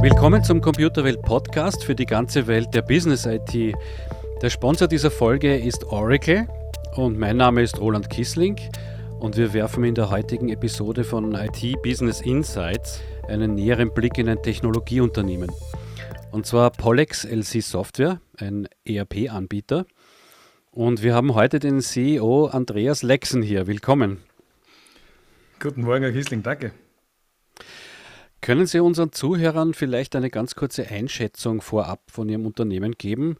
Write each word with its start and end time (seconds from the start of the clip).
Willkommen 0.00 0.44
zum 0.44 0.60
Computerwelt 0.60 1.22
Podcast 1.22 1.84
für 1.84 1.94
die 1.94 2.06
ganze 2.06 2.46
Welt 2.46 2.74
der 2.74 2.82
Business 2.82 3.26
IT. 3.26 3.74
Der 4.42 4.50
Sponsor 4.50 4.88
dieser 4.88 5.10
Folge 5.10 5.56
ist 5.56 5.84
Oracle 5.84 6.46
und 6.94 7.18
mein 7.18 7.36
Name 7.36 7.62
ist 7.62 7.80
Roland 7.80 8.10
Kissling 8.10 8.56
und 9.18 9.36
wir 9.36 9.52
werfen 9.52 9.84
in 9.84 9.94
der 9.94 10.10
heutigen 10.10 10.48
Episode 10.48 11.04
von 11.04 11.34
IT 11.34 11.82
Business 11.82 12.20
Insights 12.20 13.00
einen 13.28 13.54
näheren 13.54 13.92
Blick 13.92 14.18
in 14.18 14.28
ein 14.28 14.42
Technologieunternehmen. 14.42 15.50
Und 16.30 16.46
zwar 16.46 16.70
Pollex 16.70 17.24
LC 17.24 17.62
Software, 17.62 18.20
ein 18.38 18.68
ERP-Anbieter. 18.84 19.86
Und 20.70 21.02
wir 21.02 21.14
haben 21.14 21.34
heute 21.34 21.58
den 21.58 21.80
CEO 21.80 22.46
Andreas 22.46 23.02
Lexen 23.02 23.42
hier. 23.42 23.66
Willkommen. 23.66 24.18
Guten 25.58 25.82
Morgen, 25.82 26.02
Herr 26.02 26.12
Kissling, 26.12 26.42
danke. 26.42 26.72
Können 28.46 28.66
Sie 28.66 28.78
unseren 28.78 29.10
Zuhörern 29.10 29.74
vielleicht 29.74 30.14
eine 30.14 30.30
ganz 30.30 30.54
kurze 30.54 30.86
Einschätzung 30.86 31.60
vorab 31.60 32.00
von 32.12 32.28
Ihrem 32.28 32.46
Unternehmen 32.46 32.92
geben? 32.92 33.38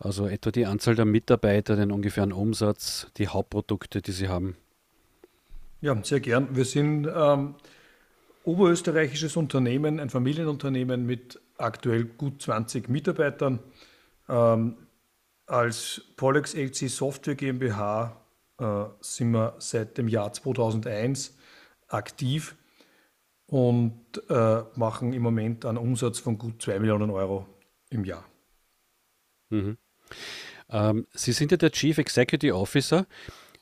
Also 0.00 0.26
etwa 0.26 0.50
die 0.50 0.66
Anzahl 0.66 0.96
der 0.96 1.04
Mitarbeiter, 1.04 1.76
den 1.76 1.92
ungefähren 1.92 2.32
Umsatz, 2.32 3.06
die 3.16 3.28
Hauptprodukte, 3.28 4.02
die 4.02 4.10
Sie 4.10 4.26
haben. 4.26 4.56
Ja, 5.80 5.96
sehr 6.02 6.18
gern. 6.18 6.48
Wir 6.56 6.64
sind 6.64 7.06
ähm, 7.14 7.54
oberösterreichisches 8.42 9.36
Unternehmen, 9.36 10.00
ein 10.00 10.10
Familienunternehmen 10.10 11.06
mit 11.06 11.40
aktuell 11.56 12.06
gut 12.06 12.42
20 12.42 12.88
Mitarbeitern. 12.88 13.60
Ähm, 14.28 14.78
als 15.46 16.02
Polex 16.16 16.54
LC 16.54 16.90
Software 16.90 17.36
GmbH 17.36 18.20
äh, 18.58 18.64
sind 19.00 19.30
wir 19.30 19.54
seit 19.60 19.96
dem 19.96 20.08
Jahr 20.08 20.32
2001 20.32 21.38
aktiv 21.86 22.56
und 23.50 24.22
äh, 24.28 24.62
machen 24.76 25.12
im 25.12 25.22
Moment 25.22 25.64
einen 25.64 25.78
Umsatz 25.78 26.20
von 26.20 26.38
gut 26.38 26.62
2 26.62 26.78
Millionen 26.78 27.10
Euro 27.10 27.46
im 27.90 28.04
Jahr. 28.04 28.24
Mhm. 29.50 29.76
Ähm, 30.70 31.06
Sie 31.12 31.32
sind 31.32 31.50
ja 31.50 31.56
der 31.56 31.72
Chief 31.72 31.98
Executive 31.98 32.54
Officer. 32.54 33.06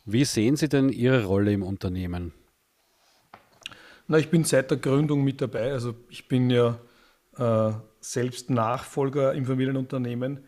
Wie 0.04 0.26
sehen 0.26 0.56
Sie 0.56 0.68
denn 0.68 0.90
Ihre 0.90 1.24
Rolle 1.24 1.52
im 1.52 1.62
Unternehmen? 1.62 2.34
Na, 4.08 4.18
ich 4.18 4.28
bin 4.28 4.44
seit 4.44 4.70
der 4.70 4.76
Gründung 4.76 5.24
mit 5.24 5.40
dabei. 5.40 5.72
Also 5.72 5.94
ich 6.10 6.28
bin 6.28 6.50
ja 6.50 6.78
äh, 7.38 7.72
selbst 8.00 8.50
Nachfolger 8.50 9.32
im 9.32 9.46
Familienunternehmen 9.46 10.44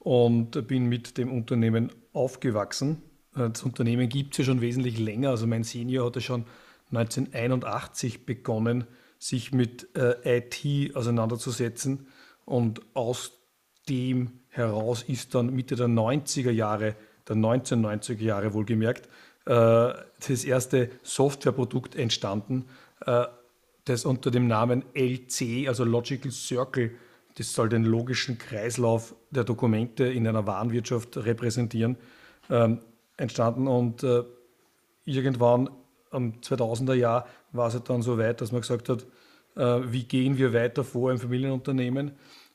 und 0.00 0.66
bin 0.66 0.86
mit 0.86 1.16
dem 1.16 1.32
Unternehmen 1.32 1.92
aufgewachsen. 2.12 3.02
Äh, 3.36 3.50
das 3.50 3.62
Unternehmen 3.62 4.08
gibt 4.08 4.34
es 4.34 4.38
ja 4.38 4.44
schon 4.46 4.60
wesentlich 4.60 4.98
länger. 4.98 5.30
Also 5.30 5.46
mein 5.46 5.62
Senior 5.62 6.06
hatte 6.06 6.20
schon 6.20 6.44
1981 6.92 8.26
begonnen, 8.26 8.86
sich 9.18 9.52
mit 9.52 9.88
äh, 9.96 10.38
IT 10.38 10.96
auseinanderzusetzen. 10.96 12.06
Und 12.44 12.80
aus 12.94 13.32
dem 13.88 14.40
heraus 14.48 15.02
ist 15.02 15.34
dann 15.34 15.54
Mitte 15.54 15.76
der 15.76 15.88
90er 15.88 16.50
Jahre, 16.50 16.96
der 17.28 17.36
1990er 17.36 18.22
Jahre 18.22 18.54
wohlgemerkt, 18.54 19.06
äh, 19.46 19.92
das 20.28 20.44
erste 20.44 20.90
Softwareprodukt 21.02 21.94
entstanden, 21.94 22.66
äh, 23.06 23.26
das 23.84 24.04
unter 24.04 24.30
dem 24.30 24.46
Namen 24.46 24.84
LC, 24.94 25.68
also 25.68 25.84
Logical 25.84 26.30
Circle, 26.30 26.92
das 27.36 27.54
soll 27.54 27.68
den 27.68 27.84
logischen 27.84 28.38
Kreislauf 28.38 29.14
der 29.30 29.44
Dokumente 29.44 30.04
in 30.04 30.26
einer 30.26 30.46
Warenwirtschaft 30.46 31.16
repräsentieren, 31.16 31.96
ähm, 32.50 32.80
entstanden. 33.16 33.66
Und 33.66 34.02
äh, 34.02 34.24
irgendwann 35.04 35.70
am 36.10 36.40
2000er 36.40 36.94
Jahr 36.94 37.26
war 37.52 37.68
es 37.68 37.82
dann 37.82 38.02
so 38.02 38.18
weit, 38.18 38.40
dass 38.40 38.52
man 38.52 38.60
gesagt 38.60 38.88
hat, 38.88 39.06
äh, 39.56 39.92
wie 39.92 40.04
gehen 40.04 40.38
wir 40.38 40.52
weiter 40.52 40.84
vor 40.84 41.10
im 41.10 41.18
Familienunternehmen? 41.18 42.12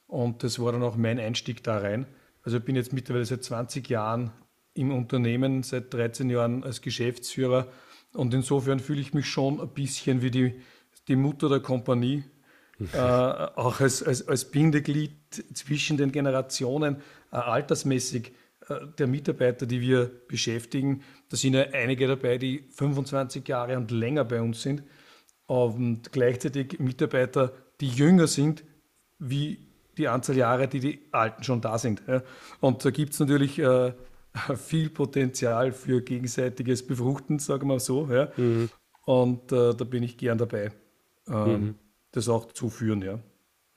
Und 0.08 0.44
das 0.44 0.60
war 0.60 0.72
dann 0.72 0.84
auch 0.84 0.96
mein 0.96 1.20
Einstieg 1.20 1.64
da 1.64 1.78
rein. 1.78 2.06
Also 2.44 2.58
ich 2.58 2.64
bin 2.64 2.76
jetzt 2.76 2.94
mittlerweile 2.94 3.26
seit 3.26 3.44
20 3.44 3.90
Jahren 3.90 4.32
im 4.74 4.92
Unternehmen, 4.92 5.64
seit 5.64 5.94
13 5.94 6.30
Jahren 6.30 6.64
als 6.64 6.82
Geschäftsführer. 6.82 7.68
Und 8.14 8.34
insofern 8.34 8.80
fühle 8.80 9.02
ich 9.02 9.14
mich 9.14 9.26
schon 9.26 9.60
ein 9.60 9.70
bisschen 9.70 10.22
wie 10.22 10.32
die, 10.32 10.62
die 11.08 11.16
Mutter 11.16 11.50
der 11.50 11.60
Kompanie, 11.60 12.24
äh, 12.94 12.98
auch 12.98 13.80
als, 13.80 14.04
als, 14.04 14.28
als 14.28 14.52
Bindeglied 14.52 15.16
zwischen 15.54 15.98
den 15.98 16.12
Generationen, 16.12 16.98
äh, 17.32 17.38
altersmäßig 17.38 18.34
der 19.00 19.08
Mitarbeiter, 19.08 19.66
die 19.66 19.82
wir 19.82 20.12
beschäftigen. 20.28 21.04
Da 21.30 21.38
sind 21.38 21.54
ja 21.54 21.66
einige 21.72 22.08
dabei, 22.08 22.38
die 22.38 22.66
25 22.70 23.48
Jahre 23.48 23.78
und 23.78 23.92
länger 23.92 24.26
bei 24.26 24.42
uns 24.42 24.62
sind 24.62 24.84
und 25.48 26.12
gleichzeitig 26.12 26.80
Mitarbeiter, 26.80 27.54
die 27.80 27.90
jünger 27.90 28.28
sind, 28.28 28.64
wie 29.20 29.60
die 29.98 30.08
Anzahl 30.08 30.38
Jahre, 30.38 30.68
die 30.68 30.80
die 30.80 31.00
Alten 31.12 31.44
schon 31.44 31.62
da 31.62 31.78
sind. 31.78 32.02
Und 32.60 32.84
da 32.84 32.90
gibt 32.90 33.14
es 33.14 33.20
natürlich 33.20 33.60
äh, 33.60 33.94
viel 34.56 34.90
Potenzial 34.90 35.72
für 35.72 36.02
gegenseitiges 36.02 36.86
Befruchten, 36.86 37.40
sagen 37.40 37.68
wir 37.68 37.80
so. 37.80 38.08
Mhm. 38.36 38.70
Und 39.06 39.52
äh, 39.52 39.74
da 39.74 39.84
bin 39.86 40.04
ich 40.04 40.18
gern 40.18 40.38
dabei, 40.38 40.72
ähm, 41.28 41.52
mhm. 41.52 41.76
das 42.12 42.28
auch 42.28 42.52
zu 42.52 42.70
führen. 42.70 43.02
Ja. 43.02 43.20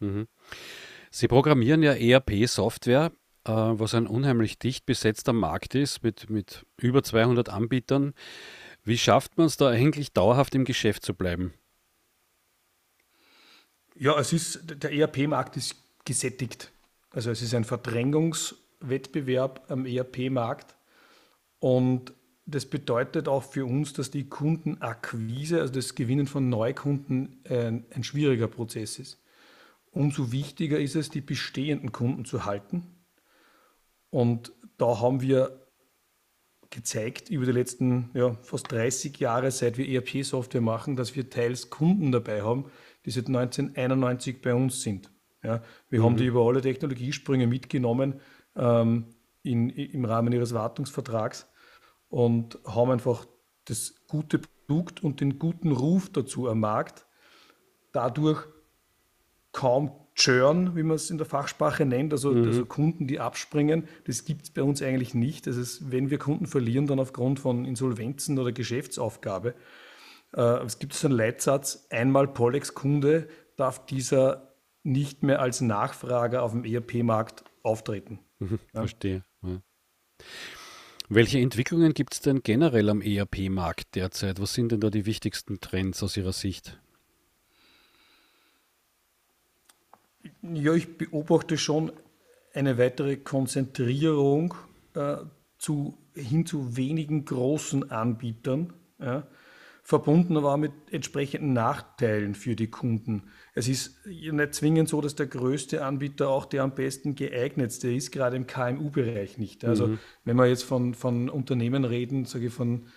Mhm. 0.00 0.26
Sie 1.10 1.28
programmieren 1.28 1.82
ja 1.82 1.92
ERP-Software. 1.92 3.12
Äh, 3.48 3.78
was 3.78 3.94
ein 3.94 4.06
unheimlich 4.06 4.58
dicht 4.58 4.84
besetzter 4.84 5.32
Markt 5.32 5.74
ist 5.74 6.02
mit, 6.02 6.28
mit 6.28 6.66
über 6.76 7.02
200 7.02 7.48
Anbietern. 7.48 8.12
Wie 8.84 8.98
schafft 8.98 9.38
man 9.38 9.46
es 9.46 9.56
da 9.56 9.70
eigentlich 9.70 10.12
dauerhaft 10.12 10.54
im 10.54 10.66
Geschäft 10.66 11.02
zu 11.02 11.14
bleiben? 11.14 11.54
Ja, 13.96 14.18
es 14.18 14.32
ist, 14.32 14.82
der 14.82 14.92
ERP-Markt 14.92 15.56
ist 15.56 15.76
gesättigt. 16.04 16.70
Also 17.10 17.30
es 17.30 17.42
ist 17.42 17.54
ein 17.54 17.64
Verdrängungswettbewerb 17.64 19.64
am 19.70 19.86
ERP-Markt 19.86 20.76
und 21.58 22.12
das 22.44 22.66
bedeutet 22.66 23.28
auch 23.28 23.42
für 23.42 23.66
uns, 23.66 23.92
dass 23.92 24.10
die 24.10 24.28
Kundenakquise, 24.28 25.60
also 25.60 25.72
das 25.72 25.94
Gewinnen 25.94 26.26
von 26.26 26.48
Neukunden, 26.48 27.42
ein, 27.48 27.86
ein 27.90 28.04
schwieriger 28.04 28.46
Prozess 28.46 28.98
ist. 28.98 29.18
Umso 29.90 30.32
wichtiger 30.32 30.78
ist 30.78 30.96
es, 30.96 31.10
die 31.10 31.20
bestehenden 31.20 31.92
Kunden 31.92 32.24
zu 32.24 32.44
halten 32.44 32.97
und 34.10 34.52
da 34.76 35.00
haben 35.00 35.20
wir 35.20 35.66
gezeigt 36.70 37.30
über 37.30 37.46
die 37.46 37.52
letzten 37.52 38.10
ja, 38.14 38.34
fast 38.42 38.70
30 38.70 39.18
Jahre, 39.18 39.50
seit 39.50 39.78
wir 39.78 39.88
ERP-Software 39.88 40.60
machen, 40.60 40.96
dass 40.96 41.16
wir 41.16 41.30
teils 41.30 41.70
Kunden 41.70 42.12
dabei 42.12 42.42
haben, 42.42 42.70
die 43.04 43.10
seit 43.10 43.26
1991 43.26 44.42
bei 44.42 44.54
uns 44.54 44.82
sind. 44.82 45.10
Ja, 45.42 45.62
wir 45.88 46.00
mhm. 46.00 46.04
haben 46.04 46.16
die 46.16 46.26
über 46.26 46.46
alle 46.46 46.60
Technologiesprünge 46.60 47.46
mitgenommen 47.46 48.20
ähm, 48.56 49.06
in, 49.42 49.70
im 49.70 50.04
Rahmen 50.04 50.32
ihres 50.32 50.52
Wartungsvertrags 50.52 51.48
und 52.08 52.58
haben 52.66 52.90
einfach 52.90 53.26
das 53.64 53.94
gute 54.08 54.40
Produkt 54.40 55.02
und 55.02 55.20
den 55.20 55.38
guten 55.38 55.72
Ruf 55.72 56.10
dazu 56.10 56.48
am 56.48 56.60
Markt. 56.60 57.06
Dadurch 57.92 58.46
kaum 59.52 59.92
Churn, 60.18 60.74
wie 60.74 60.82
man 60.82 60.96
es 60.96 61.10
in 61.10 61.16
der 61.16 61.26
Fachsprache 61.26 61.86
nennt, 61.86 62.12
also, 62.12 62.32
mhm. 62.32 62.44
also 62.44 62.66
Kunden, 62.66 63.06
die 63.06 63.20
abspringen, 63.20 63.86
das 64.04 64.24
gibt 64.24 64.42
es 64.42 64.50
bei 64.50 64.64
uns 64.64 64.82
eigentlich 64.82 65.14
nicht. 65.14 65.46
Das 65.46 65.56
ist, 65.56 65.92
wenn 65.92 66.10
wir 66.10 66.18
Kunden 66.18 66.46
verlieren, 66.46 66.88
dann 66.88 66.98
aufgrund 66.98 67.38
von 67.38 67.64
Insolvenzen 67.64 68.36
oder 68.36 68.50
Geschäftsaufgabe. 68.50 69.54
Äh, 70.34 70.42
es 70.64 70.80
gibt 70.80 70.94
so 70.94 71.06
einen 71.06 71.16
Leitsatz, 71.16 71.86
einmal 71.90 72.26
Pollex-Kunde 72.26 73.28
darf 73.56 73.86
dieser 73.86 74.54
nicht 74.82 75.22
mehr 75.22 75.40
als 75.40 75.60
Nachfrager 75.60 76.42
auf 76.42 76.50
dem 76.50 76.64
ERP-Markt 76.64 77.44
auftreten. 77.62 78.18
Mhm, 78.40 78.58
ja. 78.74 78.80
Verstehe. 78.80 79.24
Ja. 79.42 79.60
Welche 81.08 81.38
Entwicklungen 81.38 81.94
gibt 81.94 82.14
es 82.14 82.20
denn 82.20 82.42
generell 82.42 82.88
am 82.90 83.02
ERP-Markt 83.02 83.94
derzeit? 83.94 84.40
Was 84.40 84.52
sind 84.52 84.72
denn 84.72 84.80
da 84.80 84.90
die 84.90 85.06
wichtigsten 85.06 85.60
Trends 85.60 86.02
aus 86.02 86.16
Ihrer 86.16 86.32
Sicht? 86.32 86.80
Ja, 90.42 90.74
ich 90.74 90.96
beobachte 90.98 91.58
schon 91.58 91.92
eine 92.54 92.78
weitere 92.78 93.16
Konzentrierung 93.16 94.54
äh, 94.94 95.16
zu, 95.58 95.98
hin 96.14 96.46
zu 96.46 96.76
wenigen 96.76 97.24
großen 97.24 97.90
Anbietern, 97.90 98.72
ja, 98.98 99.26
verbunden 99.82 100.36
aber 100.36 100.52
auch 100.52 100.58
mit 100.58 100.72
entsprechenden 100.90 101.54
Nachteilen 101.54 102.34
für 102.34 102.54
die 102.54 102.70
Kunden. 102.70 103.30
Es 103.54 103.68
ist 103.68 104.04
nicht 104.06 104.54
zwingend 104.54 104.88
so, 104.88 105.00
dass 105.00 105.14
der 105.14 105.26
größte 105.26 105.82
Anbieter 105.82 106.28
auch 106.28 106.44
der 106.44 106.62
am 106.62 106.74
besten 106.74 107.14
geeignetste 107.14 107.90
ist, 107.90 108.12
gerade 108.12 108.36
im 108.36 108.46
KMU-Bereich 108.46 109.38
nicht. 109.38 109.64
Also 109.64 109.86
mhm. 109.86 109.98
wenn 110.24 110.36
wir 110.36 110.46
jetzt 110.46 110.64
von, 110.64 110.92
von 110.92 111.30
Unternehmen 111.30 111.84
reden, 111.84 112.26
sage 112.26 112.48
ich 112.48 112.52
von 112.52 112.88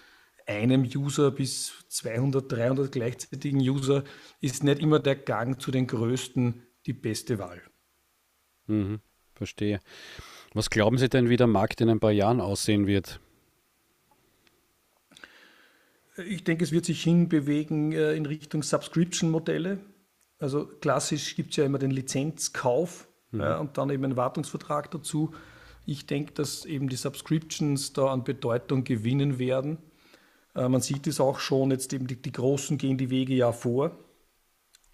einem 0.46 0.84
User 0.84 1.32
bis 1.32 1.72
200, 1.88 2.52
300 2.52 2.92
gleichzeitigen 2.92 3.62
User, 3.62 4.04
ist 4.42 4.64
nicht 4.64 4.82
immer 4.82 5.00
der 5.00 5.16
Gang 5.16 5.62
zu 5.62 5.72
den 5.72 5.88
größten 5.88 6.62
die 6.86 6.94
beste 6.94 7.39
Wahl. 7.39 7.62
Mhm, 8.68 9.00
verstehe. 9.36 9.80
Was 10.54 10.69
glauben 10.69 10.98
Sie 10.98 11.10
denn, 11.10 11.30
wie 11.30 11.38
der 11.38 11.48
Markt 11.48 11.81
in 11.81 11.89
ein 11.89 12.00
paar 12.00 12.12
Jahren 12.12 12.42
aussehen 12.42 12.88
wird? 12.88 13.19
Ich 16.28 16.44
denke, 16.44 16.63
es 16.63 16.72
wird 16.72 16.86
sich 16.86 17.04
hinbewegen 17.04 17.94
äh, 17.94 18.13
in 18.13 18.25
Richtung 18.25 18.63
Subscription-Modelle. 18.63 19.80
Also 20.39 20.66
klassisch 20.66 21.36
gibt 21.36 21.51
es 21.51 21.57
ja 21.57 21.66
immer 21.66 21.80
den 21.80 21.92
Lizenzkauf 21.92 23.07
mhm. 23.31 23.39
ja, 23.42 23.57
und 23.57 23.77
dann 23.77 23.89
eben 23.89 24.04
einen 24.04 24.18
Wartungsvertrag 24.18 24.92
dazu. 24.92 25.34
Ich 25.86 26.06
denke, 26.06 26.34
dass 26.34 26.66
eben 26.66 26.89
die 26.89 26.95
Subscriptions 26.95 27.94
da 27.94 28.07
an 28.07 28.24
Bedeutung 28.24 28.84
gewinnen 28.84 29.39
werden. 29.39 29.77
Äh, 30.56 30.68
man 30.68 30.81
sieht 30.81 31.07
es 31.07 31.19
auch 31.19 31.39
schon, 31.39 31.72
jetzt 31.72 31.94
eben 31.94 32.07
die, 32.07 32.22
die 32.22 32.31
Großen 32.31 32.77
gehen 32.77 32.98
die 32.98 33.10
Wege 33.10 33.34
ja 33.34 33.51
vor. 33.51 33.98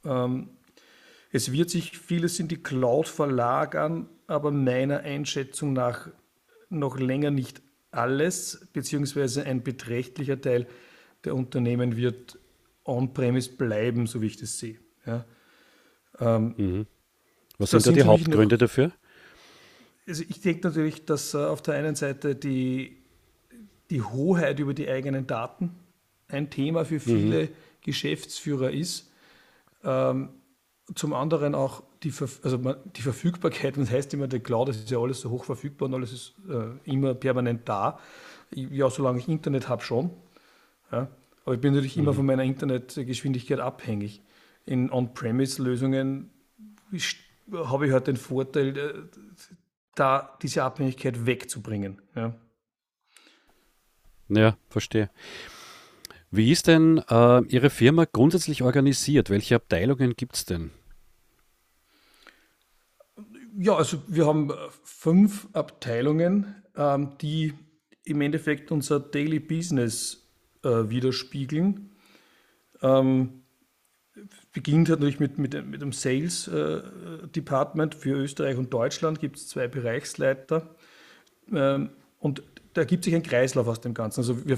Ähm, 0.06 0.50
es 1.38 1.52
wird 1.52 1.70
sich 1.70 1.98
vieles 1.98 2.40
in 2.40 2.48
die 2.48 2.58
Cloud 2.58 3.08
verlagern, 3.08 4.10
aber 4.26 4.52
meiner 4.52 5.02
Einschätzung 5.02 5.74
nach 5.74 6.10
noch 6.70 7.00
länger 7.00 7.32
nicht 7.32 7.62
alles, 7.92 8.68
beziehungsweise 8.74 9.46
ein 9.46 9.64
beträchtlicher 9.64 10.42
Teil 10.42 10.68
der 11.24 11.36
Unternehmen 11.36 11.96
wird 11.96 12.40
on-premise 12.84 13.52
bleiben, 13.52 14.08
so 14.08 14.22
wie 14.22 14.28
ich 14.28 14.38
das 14.38 14.58
sehe. 14.58 14.80
Ja. 15.06 15.26
Ähm, 16.20 16.54
mhm. 16.58 16.88
Was 17.60 17.72
sind 17.72 17.86
da 17.86 17.92
die 17.92 18.04
Hauptgründe 18.04 18.56
noch, 18.56 18.60
dafür? 18.60 18.92
Also 20.08 20.24
ich 20.28 20.42
denke 20.42 20.68
natürlich, 20.68 21.06
dass 21.06 21.34
äh, 21.34 21.38
auf 21.38 21.62
der 21.62 21.76
einen 21.76 21.96
Seite 21.96 22.36
die, 22.36 22.98
die 23.92 24.02
Hoheit 24.02 24.60
über 24.60 24.74
die 24.74 24.90
eigenen 24.90 25.28
Daten 25.28 25.72
ein 26.28 26.50
Thema 26.50 26.84
für 26.84 27.00
viele 27.00 27.44
mhm. 27.44 27.50
Geschäftsführer 27.82 28.72
ist. 28.72 29.12
Ähm, 29.84 30.30
zum 30.96 31.14
anderen 31.14 31.56
auch 31.56 31.84
die, 32.04 32.14
also 32.44 32.58
die 32.96 33.02
Verfügbarkeit, 33.02 33.78
das 33.78 33.92
heißt 33.92 34.14
immer, 34.14 34.28
der 34.28 34.40
Cloud, 34.40 34.70
das 34.70 34.78
ist 34.78 34.90
ja 34.90 35.00
alles 35.00 35.22
so 35.22 35.30
hoch 35.30 35.44
verfügbar 35.44 35.90
und 35.90 35.96
alles 35.96 36.14
ist 36.14 36.36
äh, 36.50 36.90
immer 36.90 37.14
permanent 37.14 37.68
da. 37.68 38.00
Ja, 38.52 38.90
solange 38.90 39.20
ich 39.20 39.28
Internet 39.28 39.68
habe, 39.68 39.84
schon. 39.84 40.12
Ja. 40.92 41.10
Aber 41.44 41.56
ich 41.56 41.62
bin 41.62 41.74
natürlich 41.74 41.98
mhm. 41.98 42.04
immer 42.04 42.14
von 42.14 42.26
meiner 42.26 42.44
Internetgeschwindigkeit 42.44 43.60
abhängig. 43.60 44.22
In 44.66 44.92
On-Premise-Lösungen 44.92 46.30
habe 47.54 47.88
ich 47.88 47.94
halt 47.94 48.08
den 48.08 48.18
Vorteil, 48.18 48.78
äh, 48.78 48.94
da 49.96 50.38
diese 50.42 50.64
Abhängigkeit 50.64 51.26
wegzubringen. 51.26 52.02
Ja, 52.16 52.36
ja 54.30 54.58
verstehe. 54.70 55.10
Wie 56.30 56.52
ist 56.52 56.68
denn 56.68 57.02
äh, 57.10 57.42
Ihre 57.46 57.70
Firma 57.70 58.06
grundsätzlich 58.06 58.62
organisiert? 58.62 59.30
Welche 59.30 59.56
Abteilungen 59.56 60.16
gibt 60.16 60.36
es 60.36 60.46
denn? 60.46 60.72
Ja, 63.60 63.76
also 63.76 63.98
wir 64.08 64.28
haben 64.28 64.52
äh, 64.52 64.54
fünf 64.84 65.48
Abteilungen, 65.54 66.56
ähm, 66.76 67.18
die 67.20 67.54
im 68.04 68.22
Endeffekt 68.22 68.72
unser 68.72 69.00
Daily 69.00 69.40
Business 69.40 70.30
äh, 70.64 70.70
widerspiegeln. 70.70 71.90
Ähm, 72.84 73.42
beginnt 74.54 74.90
natürlich 74.90 75.20
mit, 75.20 75.40
mit, 75.40 75.66
mit 75.66 75.82
dem 75.82 75.92
Sales 75.92 76.48
äh, 76.48 76.82
Department 77.36 77.96
für 77.96 78.12
Österreich 78.12 78.58
und 78.58 78.72
Deutschland, 78.72 79.20
gibt 79.20 79.38
es 79.38 79.48
zwei 79.48 79.68
Bereichsleiter. 79.68 80.76
Ähm, 81.52 81.90
und 82.20 82.44
da 82.74 82.84
gibt 82.84 83.06
sich 83.06 83.16
ein 83.16 83.24
Kreislauf 83.24 83.68
aus 83.68 83.82
dem 83.82 83.96
Ganzen. 83.96 84.20
Also 84.20 84.46
wir, 84.46 84.58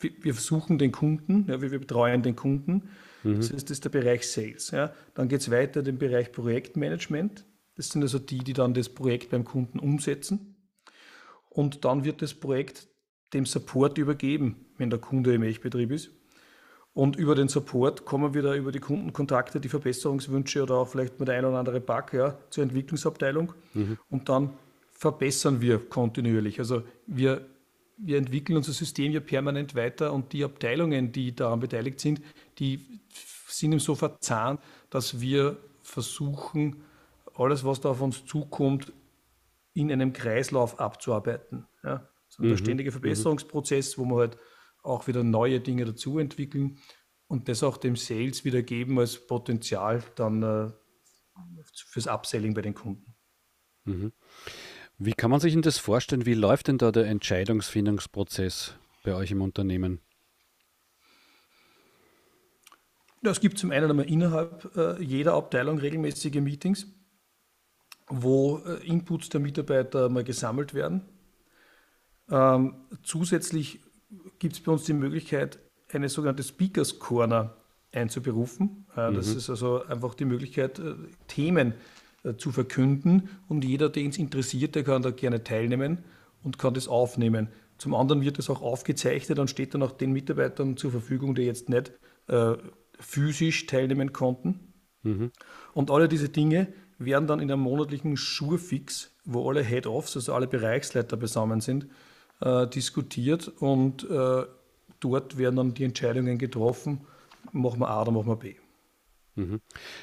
wir 0.00 0.34
versuchen 0.34 0.78
den 0.78 0.90
Kunden, 0.90 1.46
ja, 1.48 1.62
wir, 1.62 1.70
wir 1.70 1.78
betreuen 1.78 2.22
den 2.22 2.34
Kunden. 2.34 2.90
Mhm. 3.22 3.36
Das, 3.36 3.50
ist, 3.50 3.70
das 3.70 3.78
ist 3.78 3.84
der 3.84 3.90
Bereich 3.90 4.28
Sales. 4.28 4.72
Ja. 4.72 4.92
Dann 5.14 5.28
geht 5.28 5.42
es 5.42 5.50
weiter 5.52 5.78
in 5.80 5.86
den 5.86 5.98
Bereich 5.98 6.32
Projektmanagement. 6.32 7.44
Das 7.76 7.88
sind 7.88 8.02
also 8.02 8.18
die, 8.18 8.38
die 8.38 8.52
dann 8.52 8.74
das 8.74 8.88
Projekt 8.88 9.30
beim 9.30 9.44
Kunden 9.44 9.78
umsetzen. 9.78 10.56
Und 11.48 11.84
dann 11.84 12.04
wird 12.04 12.22
das 12.22 12.34
Projekt 12.34 12.88
dem 13.32 13.46
Support 13.46 13.98
übergeben, 13.98 14.66
wenn 14.78 14.90
der 14.90 14.98
Kunde 14.98 15.34
im 15.34 15.42
Echtbetrieb 15.42 15.90
ist. 15.90 16.10
Und 16.94 17.16
über 17.16 17.34
den 17.34 17.48
Support 17.48 18.04
kommen 18.04 18.34
wir 18.34 18.42
da 18.42 18.54
über 18.54 18.70
die 18.70 18.80
Kundenkontakte, 18.80 19.60
die 19.60 19.70
Verbesserungswünsche 19.70 20.62
oder 20.62 20.74
auch 20.74 20.88
vielleicht 20.88 21.18
mit 21.18 21.30
ein 21.30 21.44
oder 21.44 21.58
andere 21.58 21.80
Bug 21.80 22.12
ja, 22.12 22.38
zur 22.50 22.64
Entwicklungsabteilung. 22.64 23.54
Mhm. 23.72 23.98
Und 24.10 24.28
dann 24.28 24.50
verbessern 24.92 25.62
wir 25.62 25.78
kontinuierlich. 25.78 26.58
Also 26.58 26.82
wir 27.06 27.46
wir 28.02 28.18
entwickeln 28.18 28.56
unser 28.56 28.72
System 28.72 29.12
ja 29.12 29.20
permanent 29.20 29.74
weiter 29.74 30.12
und 30.12 30.32
die 30.32 30.44
Abteilungen, 30.44 31.12
die 31.12 31.34
daran 31.34 31.60
beteiligt 31.60 32.00
sind, 32.00 32.20
die 32.58 33.00
sind 33.46 33.72
ihm 33.72 33.80
so 33.80 33.94
verzahnt, 33.94 34.60
dass 34.90 35.20
wir 35.20 35.56
versuchen, 35.82 36.82
alles, 37.34 37.64
was 37.64 37.80
da 37.80 37.90
auf 37.90 38.00
uns 38.00 38.24
zukommt, 38.24 38.92
in 39.74 39.90
einem 39.90 40.12
Kreislauf 40.12 40.80
abzuarbeiten. 40.80 41.66
Ja? 41.82 42.08
So 42.28 42.42
ein 42.42 42.50
mhm. 42.50 42.56
ständiger 42.56 42.90
mhm. 42.90 42.94
Verbesserungsprozess, 42.94 43.98
wo 43.98 44.04
wir 44.04 44.16
halt 44.16 44.38
auch 44.82 45.06
wieder 45.06 45.22
neue 45.22 45.60
Dinge 45.60 45.84
dazu 45.84 46.18
entwickeln 46.18 46.78
und 47.28 47.48
das 47.48 47.62
auch 47.62 47.76
dem 47.76 47.96
Sales 47.96 48.44
wieder 48.44 48.62
geben 48.62 48.98
als 48.98 49.26
Potenzial 49.26 50.02
dann 50.16 50.42
äh, 50.42 50.70
fürs 51.72 52.06
Upselling 52.06 52.54
bei 52.54 52.62
den 52.62 52.74
Kunden. 52.74 53.14
Mhm. 53.84 54.12
Wie 54.98 55.12
kann 55.12 55.30
man 55.30 55.40
sich 55.40 55.52
denn 55.52 55.62
das 55.62 55.78
vorstellen? 55.78 56.26
Wie 56.26 56.34
läuft 56.34 56.68
denn 56.68 56.78
da 56.78 56.92
der 56.92 57.06
Entscheidungsfindungsprozess 57.06 58.74
bei 59.02 59.14
euch 59.14 59.30
im 59.30 59.40
Unternehmen? 59.40 60.00
Ja, 63.22 63.30
es 63.30 63.40
gibt 63.40 63.58
zum 63.58 63.70
einen 63.70 63.88
einmal 63.88 64.10
innerhalb 64.10 64.76
äh, 64.76 65.00
jeder 65.02 65.34
Abteilung 65.34 65.78
regelmäßige 65.78 66.40
Meetings, 66.40 66.86
wo 68.20 68.58
äh, 68.58 68.86
Inputs 68.86 69.28
der 69.30 69.40
Mitarbeiter 69.40 70.08
mal 70.08 70.24
gesammelt 70.24 70.74
werden. 70.74 71.02
Ähm, 72.30 72.74
zusätzlich 73.02 73.80
gibt 74.38 74.54
es 74.54 74.60
bei 74.60 74.72
uns 74.72 74.84
die 74.84 74.92
Möglichkeit, 74.92 75.58
eine 75.90 76.08
sogenannte 76.08 76.42
Speakers 76.42 76.98
Corner 76.98 77.56
einzuberufen. 77.92 78.86
Äh, 78.96 79.10
mhm. 79.10 79.14
Das 79.14 79.28
ist 79.28 79.48
also 79.50 79.84
einfach 79.84 80.14
die 80.14 80.24
Möglichkeit, 80.24 80.78
äh, 80.78 80.94
Themen 81.26 81.74
äh, 82.24 82.34
zu 82.36 82.52
verkünden 82.52 83.28
und 83.48 83.64
jeder, 83.64 83.88
den 83.88 84.10
es 84.10 84.18
interessiert, 84.18 84.74
der 84.74 84.84
kann 84.84 85.02
da 85.02 85.10
gerne 85.10 85.42
teilnehmen 85.42 85.98
und 86.42 86.58
kann 86.58 86.74
das 86.74 86.88
aufnehmen. 86.88 87.48
Zum 87.78 87.94
anderen 87.94 88.22
wird 88.22 88.38
es 88.38 88.48
auch 88.48 88.62
aufgezeichnet 88.62 89.38
und 89.38 89.48
steht 89.48 89.74
dann 89.74 89.82
auch 89.82 89.92
den 89.92 90.12
Mitarbeitern 90.12 90.76
zur 90.76 90.90
Verfügung, 90.90 91.34
die 91.34 91.42
jetzt 91.42 91.68
nicht 91.68 91.92
äh, 92.28 92.54
physisch 92.98 93.66
teilnehmen 93.66 94.12
konnten. 94.12 94.72
Mhm. 95.02 95.32
Und 95.74 95.90
alle 95.90 96.08
diese 96.08 96.28
Dinge 96.28 96.68
werden 97.04 97.26
dann 97.26 97.40
in 97.40 97.50
einem 97.50 97.62
monatlichen 97.62 98.16
Schurfix, 98.16 99.10
wo 99.24 99.48
alle 99.48 99.62
Head-Offs, 99.62 100.16
also 100.16 100.34
alle 100.34 100.46
Bereichsleiter 100.46 101.16
beisammen 101.16 101.60
sind, 101.60 101.86
äh, 102.40 102.66
diskutiert 102.66 103.48
und 103.48 104.08
äh, 104.08 104.44
dort 105.00 105.38
werden 105.38 105.56
dann 105.56 105.74
die 105.74 105.84
Entscheidungen 105.84 106.38
getroffen, 106.38 107.00
machen 107.52 107.80
wir 107.80 107.88
A 107.88 108.02
oder 108.02 108.12
machen 108.12 108.28
wir 108.28 108.36
B. 108.36 108.54
Mhm. 109.34 109.60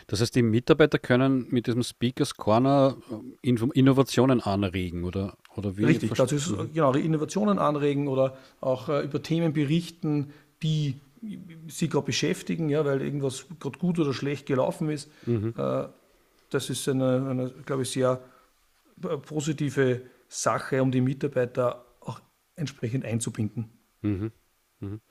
Das 0.07 0.21
heißt, 0.21 0.35
die 0.35 0.41
Mitarbeiter 0.41 0.97
können 0.97 1.45
mit 1.49 1.67
diesem 1.67 1.83
Speakers 1.83 2.35
Corner 2.35 2.97
äh, 3.43 3.49
Innovationen 3.73 4.41
anregen 4.41 5.03
oder, 5.03 5.37
oder 5.55 5.77
wie? 5.77 5.85
Richtig, 5.85 6.13
das 6.13 6.31
ist 6.31 6.53
genau, 6.73 6.93
Innovationen 6.93 7.59
anregen 7.59 8.07
oder 8.07 8.37
auch 8.59 8.89
äh, 8.89 9.03
über 9.03 9.21
Themen 9.21 9.53
berichten, 9.53 10.33
die 10.63 10.95
sie 11.67 11.89
gerade 11.89 12.05
beschäftigen, 12.05 12.69
ja, 12.69 12.85
weil 12.85 13.01
irgendwas 13.01 13.45
gerade 13.59 13.77
gut 13.77 13.99
oder 13.99 14.13
schlecht 14.13 14.45
gelaufen 14.45 14.89
ist. 14.89 15.09
Mhm. 15.25 15.53
Äh, 15.57 15.85
das 16.49 16.69
ist 16.69 16.87
eine, 16.87 17.27
eine, 17.29 17.49
glaube 17.65 17.83
ich, 17.83 17.91
sehr 17.91 18.21
äh, 19.03 19.17
positive 19.17 20.01
Sache, 20.27 20.81
um 20.81 20.91
die 20.91 21.01
Mitarbeiter 21.01 21.85
auch 22.01 22.21
entsprechend 22.55 23.05
einzubinden. 23.05 23.69
Mhm. 24.01 24.31
Mhm. 24.79 25.01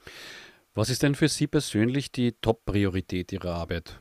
Was 0.74 0.90
ist 0.90 1.02
denn 1.02 1.14
für 1.14 1.28
Sie 1.28 1.46
persönlich 1.46 2.12
die 2.12 2.32
Top-Priorität 2.32 3.32
Ihrer 3.32 3.54
Arbeit? 3.54 4.00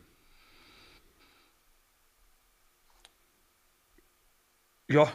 Ja, 4.90 5.12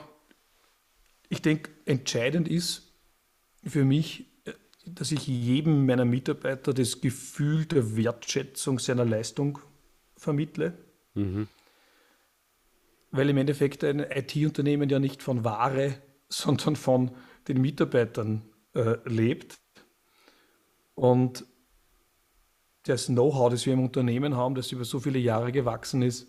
ich 1.28 1.40
denke, 1.40 1.70
entscheidend 1.86 2.46
ist 2.48 2.92
für 3.64 3.84
mich, 3.84 4.26
dass 4.84 5.12
ich 5.12 5.26
jedem 5.26 5.86
meiner 5.86 6.04
Mitarbeiter 6.04 6.74
das 6.74 7.00
Gefühl 7.00 7.64
der 7.64 7.96
Wertschätzung 7.96 8.78
seiner 8.78 9.04
Leistung 9.04 9.58
vermittle. 10.16 10.76
Mhm. 11.14 11.48
Weil 13.12 13.30
im 13.30 13.36
Endeffekt 13.36 13.84
ein 13.84 14.00
IT-Unternehmen 14.00 14.88
ja 14.88 14.98
nicht 14.98 15.22
von 15.22 15.44
Ware, 15.44 15.94
sondern 16.28 16.76
von 16.76 17.12
den 17.46 17.60
Mitarbeitern 17.60 18.42
äh, 18.74 18.96
lebt. 19.04 19.58
Und 20.94 21.44
das 22.84 23.06
Know-how, 23.06 23.50
das 23.50 23.66
wir 23.66 23.74
im 23.74 23.84
Unternehmen 23.84 24.36
haben, 24.36 24.54
das 24.54 24.72
über 24.72 24.84
so 24.84 24.98
viele 24.98 25.18
Jahre 25.18 25.52
gewachsen 25.52 26.02
ist, 26.02 26.26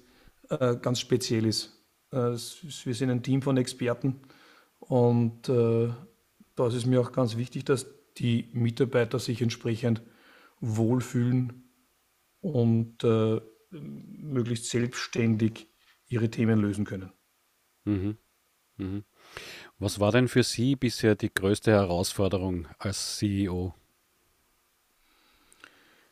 äh, 0.49 0.75
ganz 0.75 0.99
speziell 0.99 1.45
ist. 1.45 1.83
Äh, 2.11 2.35
wir 2.35 2.93
sind 2.93 3.09
ein 3.09 3.23
Team 3.23 3.41
von 3.41 3.57
Experten 3.57 4.21
und 4.79 5.49
äh, 5.49 5.89
da 6.55 6.67
ist 6.67 6.75
es 6.75 6.85
mir 6.85 7.01
auch 7.01 7.11
ganz 7.11 7.37
wichtig, 7.37 7.65
dass 7.65 7.87
die 8.17 8.49
Mitarbeiter 8.53 9.17
sich 9.19 9.41
entsprechend 9.41 10.01
wohlfühlen 10.59 11.63
und 12.41 13.03
äh, 13.03 13.41
möglichst 13.71 14.69
selbstständig 14.69 15.67
ihre 16.07 16.29
Themen 16.29 16.59
lösen 16.59 16.85
können. 16.85 17.11
Mhm. 17.85 18.17
Mhm. 18.77 19.03
Was 19.79 19.99
war 19.99 20.11
denn 20.11 20.27
für 20.27 20.43
Sie 20.43 20.75
bisher 20.75 21.15
die 21.15 21.33
größte 21.33 21.71
Herausforderung 21.71 22.67
als 22.79 23.17
CEO? 23.17 23.73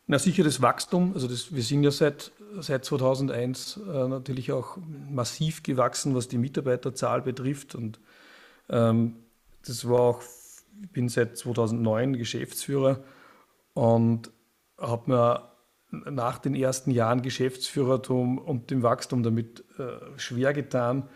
Na 0.08 0.20
sicher 0.20 0.44
das 0.44 0.62
Wachstum. 0.62 1.14
Also 1.14 1.28
das, 1.28 1.54
wir 1.54 1.64
sind 1.64 1.84
ja 1.84 1.92
seit 1.92 2.32
seit 2.60 2.86
2001 2.86 3.78
äh, 3.78 4.08
natürlich 4.08 4.52
auch 4.52 4.78
massiv 5.10 5.64
gewachsen, 5.64 6.16
was 6.16 6.28
die 6.28 6.38
Mitarbeiterzahl 6.38 7.22
betrifft. 7.22 7.76
Und 7.76 8.00
ähm, 8.70 9.16
das 9.66 9.88
war 9.88 10.00
auch, 10.02 10.24
ich 10.82 10.92
bin 10.92 11.10
seit 11.10 11.38
2009 11.38 12.18
Geschäftsführer 12.18 13.04
und 13.74 14.32
habe 14.78 15.12
mir 15.12 15.51
nach 15.92 16.40
den 16.40 16.56
ersten 16.56 16.92
Jahren 16.92 17.22
Geschäftsführertum 17.22 18.38
und 18.38 18.72
dem 18.72 18.82
Wachstum 18.82 19.24
damit 19.24 19.64
äh, 19.78 20.18
schwer 20.18 20.54
getan, 20.54 21.10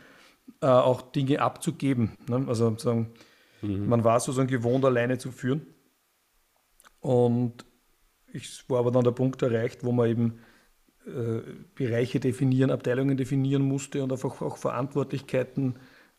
äh, 0.61 0.67
auch 0.67 1.01
Dinge 1.01 1.41
abzugeben. 1.41 2.11
Ne? 2.27 2.45
Also 2.47 2.77
sagen, 2.77 3.13
mhm. 3.61 3.87
man 3.87 4.03
war 4.03 4.19
sozusagen 4.19 4.49
gewohnt, 4.49 4.83
alleine 4.85 5.17
zu 5.17 5.31
führen. 5.31 5.65
Und 6.99 7.65
ich 8.33 8.69
war 8.69 8.79
aber 8.79 8.91
dann 8.91 9.03
der 9.03 9.11
Punkt 9.11 9.41
erreicht, 9.41 9.83
wo 9.83 9.91
man 9.91 10.09
eben 10.09 10.39
äh, 11.05 11.41
Bereiche 11.75 12.19
definieren, 12.19 12.71
Abteilungen 12.71 13.15
definieren 13.15 13.61
musste 13.61 14.03
und 14.03 14.11
einfach 14.11 14.41
auch 14.41 14.57
Verantwortlichkeiten 14.57 15.75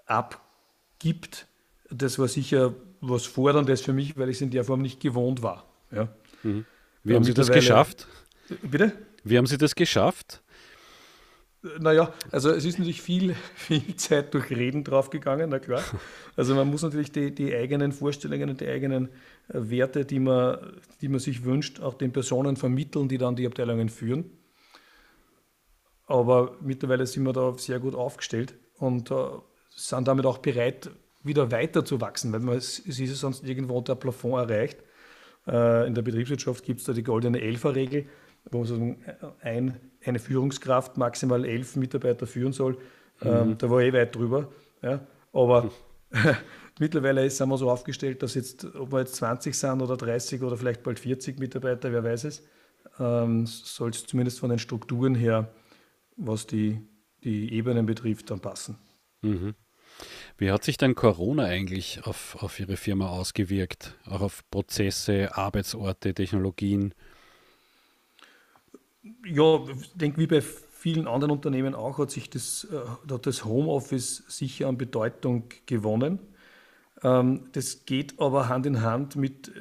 abgibt. 0.06 1.46
Das 1.90 2.18
war 2.18 2.28
sicher 2.28 2.74
was 3.00 3.26
Forderndes 3.26 3.82
für 3.82 3.92
mich, 3.92 4.16
weil 4.16 4.30
ich 4.30 4.36
es 4.36 4.42
in 4.42 4.50
der 4.50 4.64
Form 4.64 4.80
nicht 4.80 5.00
gewohnt 5.00 5.42
war. 5.42 5.66
Ja. 5.90 6.08
Mhm. 6.42 6.64
Wie 7.04 7.14
haben 7.14 7.24
Sie 7.24 7.34
das 7.34 7.50
geschafft? 7.50 8.08
Bitte? 8.62 8.92
Wie 9.24 9.38
haben 9.38 9.46
Sie 9.46 9.58
das 9.58 9.74
geschafft? 9.74 10.42
Naja, 11.80 12.12
also 12.30 12.50
es 12.50 12.64
ist 12.64 12.78
natürlich 12.78 13.02
viel, 13.02 13.34
viel 13.54 13.96
Zeit 13.96 14.34
durch 14.34 14.50
Reden 14.50 14.84
draufgegangen, 14.84 15.50
na 15.50 15.58
klar. 15.58 15.82
Also 16.36 16.54
man 16.54 16.68
muss 16.68 16.82
natürlich 16.82 17.12
die, 17.12 17.34
die 17.34 17.54
eigenen 17.54 17.92
Vorstellungen 17.92 18.50
und 18.50 18.60
die 18.60 18.68
eigenen 18.68 19.08
äh, 19.48 19.54
Werte, 19.54 20.04
die 20.04 20.20
man, 20.20 20.58
die 21.00 21.08
man 21.08 21.18
sich 21.18 21.44
wünscht, 21.44 21.80
auch 21.80 21.94
den 21.94 22.12
Personen 22.12 22.56
vermitteln, 22.56 23.08
die 23.08 23.18
dann 23.18 23.36
die 23.36 23.46
Abteilungen 23.46 23.88
führen. 23.88 24.30
Aber 26.06 26.56
mittlerweile 26.60 27.06
sind 27.06 27.24
wir 27.24 27.32
da 27.32 27.56
sehr 27.58 27.80
gut 27.80 27.94
aufgestellt 27.94 28.54
und 28.78 29.10
äh, 29.10 29.14
sind 29.70 30.06
damit 30.06 30.24
auch 30.24 30.38
bereit, 30.38 30.90
wieder 31.22 31.50
weiter 31.50 31.84
zu 31.84 32.00
wachsen, 32.00 32.32
weil 32.32 32.40
man, 32.40 32.56
es, 32.56 32.78
ist 32.78 33.00
ja 33.00 33.06
sonst 33.06 33.42
irgendwo 33.44 33.80
der 33.80 33.96
Plafond 33.96 34.50
erreicht. 34.50 34.78
Äh, 35.48 35.88
in 35.88 35.94
der 35.94 36.02
Betriebswirtschaft 36.02 36.64
gibt 36.64 36.80
es 36.80 36.86
da 36.86 36.92
die 36.92 37.02
goldene 37.02 37.40
Elfer-Regel, 37.40 38.06
wo 38.50 38.64
man 38.64 38.96
ein, 39.40 39.80
eine 40.04 40.18
Führungskraft 40.18 40.96
maximal 40.96 41.44
elf 41.44 41.76
Mitarbeiter 41.76 42.26
führen 42.26 42.52
soll. 42.52 42.78
Ähm, 43.22 43.50
mhm. 43.50 43.58
da 43.58 43.70
war 43.70 43.80
ich 43.80 43.88
eh 43.88 43.92
weit 43.92 44.14
drüber. 44.14 44.48
Ja. 44.82 45.00
Aber 45.32 45.70
mittlerweile 46.78 47.28
sind 47.30 47.48
wir 47.48 47.58
so 47.58 47.70
aufgestellt, 47.70 48.22
dass 48.22 48.34
jetzt, 48.34 48.64
ob 48.74 48.92
wir 48.92 49.00
jetzt 49.00 49.16
20 49.16 49.54
sind 49.56 49.82
oder 49.82 49.96
30 49.96 50.42
oder 50.42 50.56
vielleicht 50.56 50.82
bald 50.82 50.98
40 50.98 51.38
Mitarbeiter, 51.38 51.92
wer 51.92 52.04
weiß 52.04 52.24
es, 52.24 52.42
ähm, 52.98 53.46
soll 53.46 53.90
es 53.90 54.06
zumindest 54.06 54.38
von 54.38 54.50
den 54.50 54.58
Strukturen 54.58 55.14
her 55.14 55.50
was 56.16 56.46
die, 56.46 56.80
die 57.22 57.52
Ebenen 57.52 57.86
betrifft, 57.86 58.30
dann 58.30 58.40
passen. 58.40 58.78
Mhm. 59.22 59.54
Wie 60.38 60.50
hat 60.50 60.64
sich 60.64 60.76
denn 60.76 60.94
Corona 60.94 61.44
eigentlich 61.44 62.04
auf, 62.04 62.36
auf 62.42 62.60
Ihre 62.60 62.76
Firma 62.76 63.08
ausgewirkt? 63.08 63.94
Auch 64.04 64.20
auf 64.20 64.42
Prozesse, 64.50 65.34
Arbeitsorte, 65.34 66.12
Technologien? 66.12 66.94
Ja, 69.24 69.60
ich 69.80 69.92
denke, 69.94 70.18
wie 70.18 70.26
bei 70.26 70.40
vielen 70.40 71.08
anderen 71.08 71.32
Unternehmen 71.32 71.74
auch, 71.74 71.98
hat 71.98 72.10
sich 72.10 72.30
das, 72.30 72.66
äh, 72.70 73.12
hat 73.12 73.26
das 73.26 73.44
Homeoffice 73.44 74.24
sicher 74.28 74.68
an 74.68 74.78
Bedeutung 74.78 75.44
gewonnen. 75.66 76.20
Ähm, 77.02 77.48
das 77.52 77.84
geht 77.86 78.20
aber 78.20 78.48
Hand 78.48 78.66
in 78.66 78.82
Hand 78.82 79.16
mit 79.16 79.48
äh, 79.48 79.52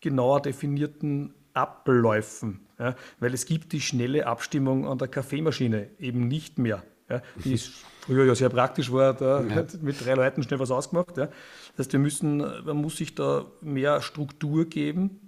genauer 0.00 0.42
definierten 0.42 1.34
Abläufen. 1.54 2.60
Ja, 2.78 2.94
weil 3.18 3.34
es 3.34 3.46
gibt 3.46 3.72
die 3.72 3.80
schnelle 3.80 4.26
Abstimmung 4.26 4.86
an 4.86 4.98
der 4.98 5.08
Kaffeemaschine 5.08 5.90
eben 5.98 6.28
nicht 6.28 6.58
mehr. 6.58 6.82
Ja, 7.08 7.22
die 7.44 7.54
ist 7.54 7.72
früher 8.00 8.24
ja 8.24 8.34
sehr 8.34 8.50
praktisch 8.50 8.92
war, 8.92 9.14
da 9.14 9.42
ja. 9.42 9.64
mit 9.80 10.04
drei 10.04 10.14
Leuten 10.14 10.42
schnell 10.42 10.60
was 10.60 10.70
ausgemacht. 10.70 11.16
Ja. 11.16 11.26
Das 11.76 11.86
heißt, 11.86 11.92
wir 11.92 12.00
müssen, 12.00 12.38
man 12.38 12.76
muss 12.76 12.96
sich 12.96 13.14
da 13.14 13.46
mehr 13.60 14.00
Struktur 14.00 14.64
geben 14.66 15.27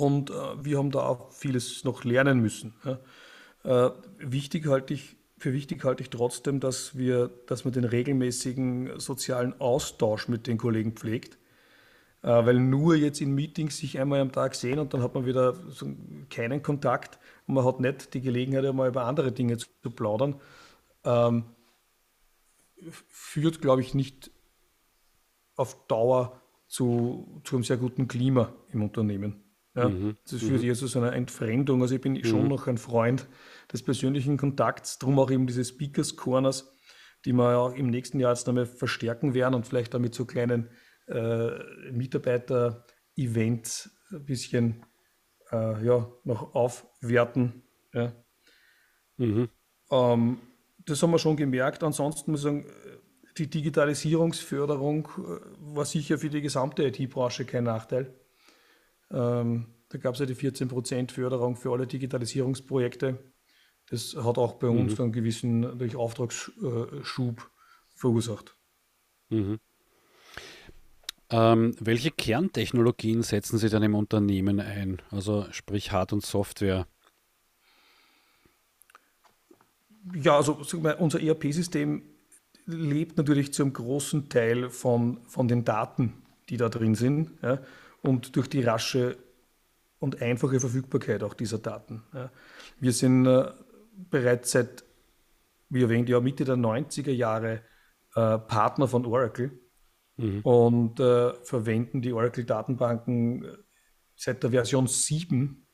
und 0.00 0.30
äh, 0.30 0.34
wir 0.64 0.78
haben 0.78 0.90
da 0.90 1.00
auch 1.00 1.30
vieles 1.30 1.84
noch 1.84 2.04
lernen 2.04 2.40
müssen. 2.40 2.74
Ja. 2.84 2.98
Äh, 3.86 3.92
wichtig 4.18 4.66
halte 4.66 4.94
ich, 4.94 5.16
für 5.36 5.52
wichtig 5.52 5.84
halte 5.84 6.02
ich 6.02 6.08
trotzdem, 6.08 6.58
dass 6.58 6.96
wir, 6.96 7.28
dass 7.46 7.64
man 7.64 7.72
den 7.72 7.84
regelmäßigen 7.84 8.98
sozialen 8.98 9.60
Austausch 9.60 10.28
mit 10.28 10.46
den 10.46 10.56
Kollegen 10.56 10.92
pflegt. 10.92 11.38
Äh, 12.22 12.28
weil 12.28 12.58
nur 12.58 12.96
jetzt 12.96 13.20
in 13.20 13.34
Meetings 13.34 13.76
sich 13.76 13.98
einmal 14.00 14.20
am 14.20 14.32
Tag 14.32 14.54
sehen 14.54 14.78
und 14.78 14.94
dann 14.94 15.02
hat 15.02 15.14
man 15.14 15.26
wieder 15.26 15.54
so 15.68 15.86
keinen 16.30 16.62
Kontakt 16.62 17.18
und 17.46 17.54
man 17.54 17.64
hat 17.66 17.80
nicht 17.80 18.14
die 18.14 18.22
Gelegenheit, 18.22 18.64
einmal 18.64 18.88
über 18.88 19.04
andere 19.04 19.32
Dinge 19.32 19.58
zu, 19.58 19.68
zu 19.82 19.90
plaudern, 19.90 20.40
ähm, 21.04 21.44
führt, 22.90 23.60
glaube 23.60 23.82
ich, 23.82 23.94
nicht 23.94 24.30
auf 25.56 25.86
Dauer 25.88 26.40
zu, 26.68 27.40
zu 27.44 27.56
einem 27.56 27.64
sehr 27.64 27.76
guten 27.76 28.08
Klima 28.08 28.54
im 28.70 28.82
Unternehmen. 28.82 29.49
Ja, 29.74 29.88
mhm. 29.88 30.16
Das 30.28 30.40
führt 30.40 30.62
mhm. 30.62 30.68
eher 30.68 30.74
zu 30.74 30.86
so 30.88 30.98
einer 31.00 31.12
Entfremdung. 31.12 31.82
Also 31.82 31.94
ich 31.94 32.00
bin 32.00 32.14
mhm. 32.14 32.24
schon 32.24 32.48
noch 32.48 32.66
ein 32.66 32.78
Freund 32.78 33.28
des 33.72 33.82
persönlichen 33.82 34.36
Kontakts, 34.36 34.98
darum 34.98 35.18
auch 35.18 35.30
eben 35.30 35.46
diese 35.46 35.64
Speakers 35.64 36.16
Corners, 36.16 36.76
die 37.24 37.32
wir 37.32 37.56
auch 37.56 37.74
im 37.74 37.88
nächsten 37.88 38.18
Jahr 38.18 38.32
jetzt 38.32 38.46
nochmal 38.46 38.66
verstärken 38.66 39.34
werden 39.34 39.54
und 39.54 39.66
vielleicht 39.66 39.94
damit 39.94 40.14
so 40.14 40.24
kleinen 40.24 40.68
äh, 41.06 41.50
Mitarbeiter-Events 41.92 43.90
ein 44.12 44.24
bisschen 44.24 44.84
äh, 45.52 45.84
ja, 45.84 46.10
noch 46.24 46.54
aufwerten. 46.54 47.62
Ja. 47.92 48.12
Mhm. 49.18 49.48
Ähm, 49.90 50.38
das 50.78 51.02
haben 51.02 51.12
wir 51.12 51.18
schon 51.18 51.36
gemerkt. 51.36 51.82
Ansonsten 51.84 52.30
muss 52.32 52.40
ich 52.40 52.44
sagen, 52.44 52.66
die 53.38 53.48
Digitalisierungsförderung 53.48 55.06
äh, 55.06 55.40
war 55.74 55.84
sicher 55.84 56.18
für 56.18 56.30
die 56.30 56.40
gesamte 56.40 56.84
IT-Branche 56.84 57.44
kein 57.44 57.64
Nachteil. 57.64 58.19
Ähm, 59.10 59.66
da 59.88 59.98
gab 59.98 60.14
es 60.14 60.20
ja 60.20 60.26
die 60.26 60.36
14% 60.36 61.10
Förderung 61.10 61.56
für 61.56 61.72
alle 61.72 61.86
Digitalisierungsprojekte. 61.86 63.18
Das 63.88 64.14
hat 64.16 64.38
auch 64.38 64.54
bei 64.54 64.68
uns 64.68 64.96
mhm. 64.96 65.04
einen 65.04 65.12
gewissen 65.12 65.78
durch 65.78 65.96
Auftragsschub 65.96 67.50
verursacht. 67.94 68.56
Mhm. 69.30 69.58
Ähm, 71.30 71.74
welche 71.78 72.10
Kerntechnologien 72.10 73.22
setzen 73.22 73.58
Sie 73.58 73.68
dann 73.68 73.82
im 73.82 73.94
Unternehmen 73.94 74.60
ein? 74.60 75.00
Also 75.10 75.46
sprich 75.50 75.92
Hard- 75.92 76.12
und 76.12 76.24
Software? 76.24 76.86
Ja, 80.14 80.36
also 80.36 80.60
unser 80.98 81.20
ERP-System 81.20 82.02
lebt 82.66 83.16
natürlich 83.16 83.52
zum 83.52 83.72
großen 83.72 84.28
Teil 84.28 84.70
von, 84.70 85.20
von 85.26 85.46
den 85.46 85.64
Daten, 85.64 86.14
die 86.48 86.56
da 86.56 86.68
drin 86.68 86.94
sind 86.94 87.30
ja, 87.42 87.60
und 88.02 88.36
durch 88.36 88.48
die 88.48 88.62
rasche 88.62 89.16
und 89.98 90.22
einfache 90.22 90.60
Verfügbarkeit 90.60 91.22
auch 91.22 91.34
dieser 91.34 91.58
Daten. 91.58 92.02
Wir 92.78 92.92
sind 92.92 93.26
äh, 93.26 93.50
bereits 94.08 94.52
seit, 94.52 94.84
wie 95.68 95.82
erwähnt, 95.82 96.08
ja, 96.08 96.20
Mitte 96.20 96.44
der 96.44 96.56
90er 96.56 97.12
Jahre 97.12 97.62
äh, 98.14 98.38
Partner 98.38 98.88
von 98.88 99.04
Oracle 99.04 99.52
mhm. 100.16 100.40
und 100.40 101.00
äh, 101.00 101.34
verwenden 101.44 102.02
die 102.02 102.12
Oracle-Datenbanken 102.12 103.44
seit 104.16 104.42
der 104.42 104.50
Version 104.50 104.86
7. 104.86 105.66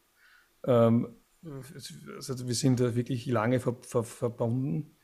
Ähm, 0.64 1.16
also 2.16 2.46
wir 2.46 2.54
sind 2.54 2.80
da 2.80 2.94
wirklich 2.96 3.26
lange 3.26 3.60
ver 3.60 3.76
ver 3.82 4.02
verbunden. 4.02 4.96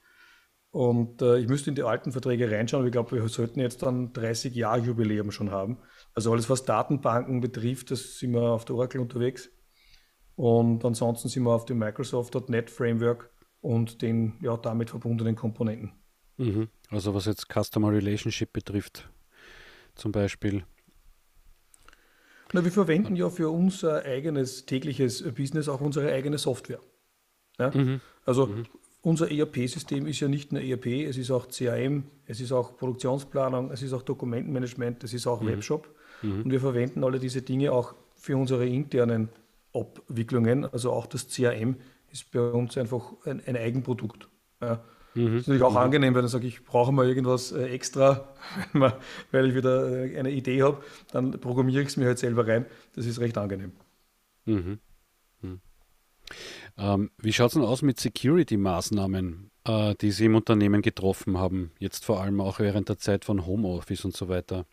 Und 0.71 1.21
äh, 1.21 1.39
ich 1.39 1.49
müsste 1.49 1.71
in 1.71 1.77
die 1.77 1.83
alten 1.83 2.13
Verträge 2.13 2.51
reinschauen, 2.51 2.81
aber 2.81 2.89
ich 2.89 2.93
glaube, 2.93 3.13
wir 3.13 3.29
sollten 3.29 3.61
jetzt 3.61 3.83
dann 3.83 4.13
30 4.15 4.55
Jahre 4.55 4.81
Jubiläum 4.81 5.31
schon 5.31 5.51
haben. 5.51 5.79
Also 6.15 6.33
alles, 6.33 6.51
was 6.51 6.65
Datenbanken 6.65 7.41
betrifft, 7.41 7.91
das 7.91 8.19
sind 8.19 8.33
wir 8.33 8.43
auf 8.43 8.65
der 8.65 8.77
Oracle 8.77 9.01
unterwegs. 9.01 9.51
Und 10.37 10.85
ansonsten 10.85 11.29
sind 11.29 11.45
wir 11.45 11.53
auf 11.53 11.65
dem 11.65 11.79
Microsoft.NET 11.79 12.71
Framework 12.71 13.31
und 13.61 14.03
den 14.03 14.35
ja, 14.41 14.57
damit 14.57 14.91
verbundenen 14.91 15.37
Komponenten. 15.37 15.93
Mhm. 16.37 16.69
Also 16.91 17.15
was 17.15 17.27
jetzt 17.27 17.47
Customer 17.49 17.93
Relationship 17.93 18.53
betrifft, 18.53 19.09
zum 19.95 20.13
Beispiel? 20.13 20.65
Na, 22.53 22.65
wir 22.65 22.73
verwenden 22.73 23.17
ja 23.17 23.31
für 23.31 23.51
unser 23.51 24.05
eigenes 24.05 24.67
tägliches 24.67 25.23
Business 25.35 25.69
auch 25.69 25.81
unsere 25.81 26.13
eigene 26.13 26.37
Software. 26.39 26.81
Ja? 27.59 27.71
Mhm. 27.71 28.01
Also 28.25 28.47
mhm. 28.47 28.67
unser 29.01 29.31
ERP-System 29.31 30.07
ist 30.07 30.21
ja 30.21 30.29
nicht 30.29 30.53
nur 30.53 30.61
ERP, 30.61 30.87
es 31.09 31.17
ist 31.17 31.31
auch 31.31 31.49
CRM, 31.49 32.05
es 32.27 32.41
ist 32.41 32.53
auch 32.53 32.77
Produktionsplanung, 32.77 33.71
es 33.71 33.83
ist 33.83 33.93
auch 33.93 34.03
Dokumentenmanagement, 34.03 35.03
es 35.05 35.15
ist 35.15 35.27
auch 35.27 35.41
mhm. 35.41 35.49
Webshop. 35.49 35.95
Mhm. 36.23 36.43
Und 36.43 36.51
wir 36.51 36.61
verwenden 36.61 37.05
alle 37.05 37.19
diese 37.19 37.43
Dinge 37.43 37.73
auch 37.73 37.95
für 38.15 38.37
unsere 38.37 38.67
internen 38.67 39.29
Abwicklungen. 39.75 40.65
Also 40.67 40.93
auch 40.93 41.07
das 41.07 41.29
CRM 41.29 41.77
ist 42.11 42.31
bei 42.31 42.41
uns 42.41 42.77
einfach 42.79 43.13
ein, 43.25 43.43
ein 43.47 43.57
Eigenprodukt. 43.57 44.29
Ja? 44.61 44.83
Mhm. 45.15 45.25
Das 45.25 45.41
ist 45.43 45.49
natürlich 45.49 45.63
auch 45.63 45.73
mhm. 45.73 45.77
angenehm, 45.79 46.15
wenn 46.15 46.25
ich 46.25 46.31
sage, 46.31 46.47
ich 46.47 46.65
brauche 46.65 46.93
mal 46.93 47.07
irgendwas 47.07 47.53
äh, 47.53 47.67
extra, 47.67 48.29
weil 48.73 49.47
ich 49.47 49.55
wieder 49.55 50.05
äh, 50.05 50.19
eine 50.19 50.31
Idee 50.31 50.63
habe, 50.63 50.83
dann 51.11 51.33
programmiere 51.33 51.83
ich 51.83 51.89
es 51.89 51.97
mir 51.97 52.07
halt 52.07 52.19
selber 52.19 52.47
rein. 52.47 52.67
Das 52.95 53.07
ist 53.07 53.21
recht 53.21 53.37
angenehm. 53.37 53.73
Mhm. 54.45 54.79
mhm. 55.41 55.61
Ähm, 56.79 57.11
wie 57.19 57.33
schaut 57.33 57.49
es 57.49 57.55
denn 57.55 57.63
aus 57.63 57.83
mit 57.83 58.01
Security-Maßnahmen, 58.01 59.51
äh, 59.65 59.95
die 60.01 60.11
Sie 60.11 60.25
im 60.25 60.35
Unternehmen 60.35 60.81
getroffen 60.81 61.37
haben, 61.37 61.73
jetzt 61.79 62.07
vor 62.07 62.23
allem 62.23 62.41
auch 62.41 62.59
während 62.59 62.89
der 62.89 62.99
Zeit 62.99 63.27
von 63.27 63.45
Homeoffice 63.45 64.07
und 64.07 64.17
so 64.17 64.29
weiter? 64.29 64.65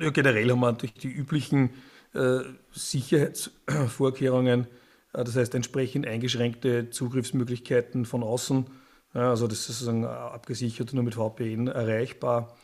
Ja, 0.00 0.10
generell 0.10 0.50
haben 0.50 0.60
wir 0.60 0.72
natürlich 0.72 0.94
die 0.94 1.08
üblichen 1.08 1.70
äh, 2.14 2.40
Sicherheitsvorkehrungen, 2.72 4.66
äh, 5.12 5.24
das 5.24 5.36
heißt 5.36 5.54
entsprechend 5.54 6.06
eingeschränkte 6.06 6.90
Zugriffsmöglichkeiten 6.90 8.04
von 8.04 8.22
außen. 8.22 8.66
Ja, 9.14 9.30
also 9.30 9.46
das 9.46 9.60
ist 9.60 9.66
sozusagen 9.66 10.04
abgesichert 10.04 10.92
nur 10.92 11.04
mit 11.04 11.14
VPN 11.14 11.68
erreichbar. 11.68 12.56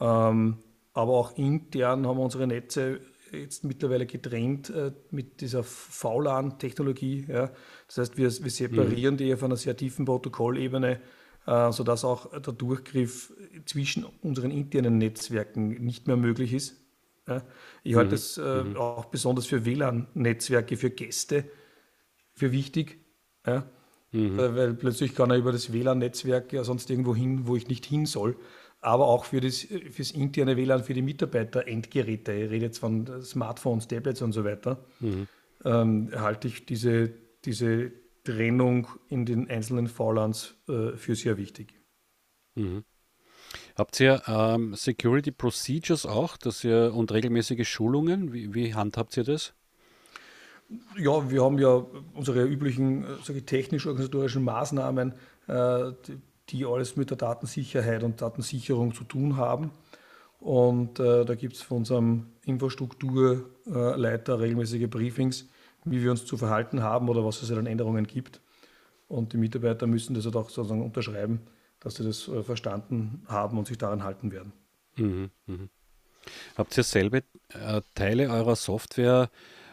Ähm, 0.00 0.58
aber 0.92 1.12
auch 1.12 1.36
intern 1.36 2.06
haben 2.06 2.18
wir 2.18 2.24
unsere 2.24 2.46
Netze 2.46 3.00
jetzt 3.32 3.64
mittlerweile 3.64 4.06
getrennt 4.06 4.70
äh, 4.70 4.92
mit 5.10 5.40
dieser 5.40 5.62
VLAN-Technologie. 5.62 7.26
Ja. 7.28 7.50
Das 7.86 7.98
heißt, 7.98 8.16
wir, 8.16 8.30
wir 8.30 8.50
separieren 8.50 9.14
mhm. 9.14 9.18
die 9.18 9.34
auf 9.34 9.42
einer 9.42 9.56
sehr 9.56 9.76
tiefen 9.76 10.04
Protokollebene, 10.04 11.00
äh, 11.46 11.72
sodass 11.72 12.04
auch 12.04 12.30
der 12.40 12.52
Durchgriff 12.52 13.32
zwischen 13.66 14.06
unseren 14.22 14.50
internen 14.50 14.98
Netzwerken 14.98 15.84
nicht 15.84 16.06
mehr 16.06 16.16
möglich 16.16 16.52
ist. 16.52 16.76
Ja. 17.26 17.42
Ich 17.82 17.96
halte 17.96 18.14
es 18.14 18.36
mhm. 18.36 18.44
äh, 18.44 18.64
mhm. 18.64 18.76
auch 18.76 19.06
besonders 19.06 19.46
für 19.46 19.64
WLAN-Netzwerke, 19.64 20.76
für 20.76 20.90
Gäste 20.90 21.44
für 22.32 22.52
wichtig. 22.52 22.98
Ja. 23.46 23.64
Mhm. 24.12 24.36
Weil 24.36 24.74
plötzlich 24.74 25.14
kann 25.14 25.30
er 25.30 25.36
über 25.36 25.52
das 25.52 25.72
WLAN-Netzwerk 25.72 26.52
ja 26.52 26.64
sonst 26.64 26.90
irgendwo 26.90 27.14
hin, 27.14 27.46
wo 27.46 27.56
ich 27.56 27.68
nicht 27.68 27.86
hin 27.86 28.06
soll 28.06 28.36
aber 28.84 29.06
auch 29.06 29.24
für 29.24 29.40
das 29.40 29.66
fürs 29.90 30.10
interne 30.10 30.58
WLAN 30.58 30.84
für 30.84 30.92
die 30.92 31.02
Mitarbeiter 31.02 31.66
Endgeräte, 31.66 32.32
ich 32.32 32.50
rede 32.50 32.66
jetzt 32.66 32.78
von 32.78 33.22
Smartphones, 33.22 33.88
Tablets 33.88 34.20
und 34.20 34.32
so 34.32 34.44
weiter, 34.44 34.84
mhm. 35.00 35.26
ähm, 35.64 36.10
halte 36.14 36.48
ich 36.48 36.66
diese, 36.66 37.10
diese 37.46 37.92
Trennung 38.24 38.88
in 39.08 39.26
den 39.26 39.48
einzelnen 39.50 39.86
VLANs 39.86 40.54
äh, 40.68 40.96
für 40.96 41.14
sehr 41.14 41.36
wichtig. 41.36 41.74
Mhm. 42.54 42.84
Habt 43.76 44.00
ihr 44.00 44.22
ähm, 44.26 44.74
Security 44.74 45.30
Procedures 45.30 46.06
auch 46.06 46.36
dass 46.36 46.64
ihr, 46.64 46.92
und 46.94 47.12
regelmäßige 47.12 47.68
Schulungen? 47.68 48.32
Wie, 48.32 48.54
wie 48.54 48.74
handhabt 48.74 49.16
ihr 49.16 49.24
das? 49.24 49.54
Ja, 50.96 51.30
wir 51.30 51.44
haben 51.44 51.58
ja 51.58 51.84
unsere 52.14 52.44
üblichen 52.44 53.04
äh, 53.04 53.40
technisch-organisatorischen 53.42 54.42
Maßnahmen, 54.44 55.12
äh, 55.46 55.92
die, 56.06 56.18
die 56.48 56.64
alles 56.64 56.96
mit 56.96 57.10
der 57.10 57.16
Datensicherheit 57.16 58.02
und 58.02 58.20
Datensicherung 58.22 58.94
zu 58.94 59.04
tun 59.04 59.36
haben. 59.36 59.70
Und 60.40 61.00
äh, 61.00 61.24
da 61.24 61.34
gibt 61.34 61.56
es 61.56 61.62
von 61.62 61.78
unserem 61.78 62.26
Infrastrukturleiter 62.44 64.40
regelmäßige 64.40 64.88
Briefings, 64.88 65.48
wie 65.84 66.02
wir 66.02 66.10
uns 66.10 66.24
zu 66.24 66.36
verhalten 66.36 66.82
haben 66.82 67.08
oder 67.08 67.24
was 67.24 67.42
es 67.42 67.50
an 67.50 67.66
Änderungen 67.66 68.06
gibt. 68.06 68.40
Und 69.08 69.32
die 69.32 69.36
Mitarbeiter 69.36 69.86
müssen 69.86 70.14
das 70.14 70.24
halt 70.24 70.36
auch 70.36 70.48
sozusagen 70.48 70.82
unterschreiben, 70.82 71.40
dass 71.80 71.96
sie 71.96 72.04
das 72.04 72.28
äh, 72.28 72.42
verstanden 72.42 73.22
haben 73.26 73.58
und 73.58 73.66
sich 73.66 73.78
daran 73.78 74.02
halten 74.02 74.32
werden. 74.32 74.52
Mhm, 74.96 75.30
mh. 75.46 75.68
Habt 76.56 76.76
ihr 76.76 76.84
selber 76.84 77.18
äh, 77.18 77.82
Teile 77.94 78.30
eurer 78.30 78.56
Software 78.56 79.28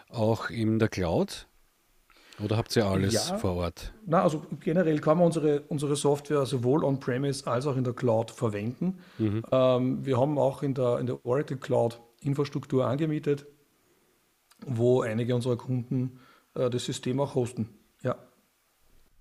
auch 0.10 0.50
in 0.50 0.80
der 0.80 0.90
Cloud? 0.90 1.48
Oder 2.44 2.58
habt 2.58 2.76
ihr 2.76 2.86
alles 2.86 3.14
ja, 3.14 3.38
vor 3.38 3.56
Ort? 3.56 3.94
Na, 4.06 4.24
also 4.24 4.44
generell 4.60 5.00
kann 5.00 5.18
man 5.18 5.28
unsere, 5.28 5.62
unsere 5.62 5.96
Software 5.96 6.46
sowohl 6.46 6.84
on-premise 6.84 7.46
als 7.46 7.68
auch 7.68 7.78
in 7.78 7.84
der 7.84 7.94
Cloud 7.94 8.32
verwenden. 8.32 9.00
Mhm. 9.18 9.44
Ähm, 9.52 10.06
wir 10.06 10.20
haben 10.20 10.38
auch 10.38 10.64
in 10.64 10.74
der, 10.74 11.00
in 11.00 11.06
der 11.06 11.24
Oracle 11.26 11.58
Cloud 11.58 12.02
Infrastruktur 12.22 12.86
angemietet, 12.86 13.46
wo 14.66 15.02
einige 15.02 15.36
unserer 15.36 15.58
Kunden 15.58 16.20
äh, 16.56 16.70
das 16.70 16.86
System 16.86 17.20
auch 17.20 17.36
hosten. 17.36 17.70
Ja. 18.04 18.18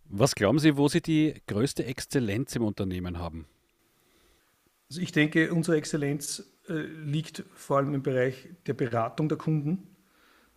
Was 0.08 0.34
glauben 0.34 0.58
Sie, 0.58 0.76
wo 0.76 0.88
Sie 0.88 1.00
die 1.00 1.34
größte 1.46 1.84
Exzellenz 1.84 2.56
im 2.56 2.64
Unternehmen 2.64 3.18
haben? 3.18 3.46
Also 4.88 5.00
ich 5.00 5.12
denke, 5.12 5.52
unsere 5.52 5.76
Exzellenz 5.76 6.44
äh, 6.68 6.72
liegt 6.72 7.44
vor 7.54 7.78
allem 7.78 7.94
im 7.94 8.02
Bereich 8.02 8.48
der 8.66 8.74
Beratung 8.74 9.28
der 9.28 9.38
Kunden. 9.38 9.86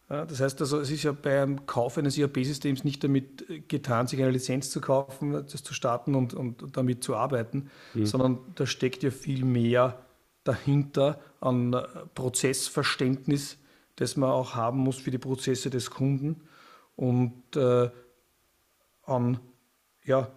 Das 0.10 0.42
heißt 0.42 0.60
also, 0.62 0.80
es 0.80 0.92
ist 0.92 1.04
ja 1.04 1.14
beim 1.14 1.66
Kauf 1.66 1.98
eines 1.98 2.18
ERP-Systems 2.18 2.84
nicht 2.84 3.04
damit 3.04 3.68
getan, 3.70 4.06
sich 4.06 4.22
eine 4.22 4.32
Lizenz 4.32 4.70
zu 4.70 4.82
kaufen, 4.82 5.32
das 5.32 5.64
zu 5.64 5.74
starten 5.74 6.14
und, 6.14 6.34
und 6.34 6.76
damit 6.78 7.04
zu 7.04 7.16
arbeiten, 7.16 7.70
mhm. 7.94 8.06
sondern 8.06 8.40
da 8.56 8.68
steckt 8.68 9.02
ja 9.02 9.12
viel 9.12 9.46
mehr 9.46 9.98
dahinter 10.44 11.20
an 11.40 11.76
Prozessverständnis, 12.16 13.58
das 13.96 14.18
man 14.18 14.30
auch 14.30 14.56
haben 14.56 14.80
muss 14.80 14.98
für 14.98 15.12
die 15.12 15.18
Prozesse 15.18 15.70
des 15.70 15.92
Kunden 15.92 16.42
und 16.96 17.56
äh, 17.56 17.90
an, 19.06 19.40
ja, 20.04 20.32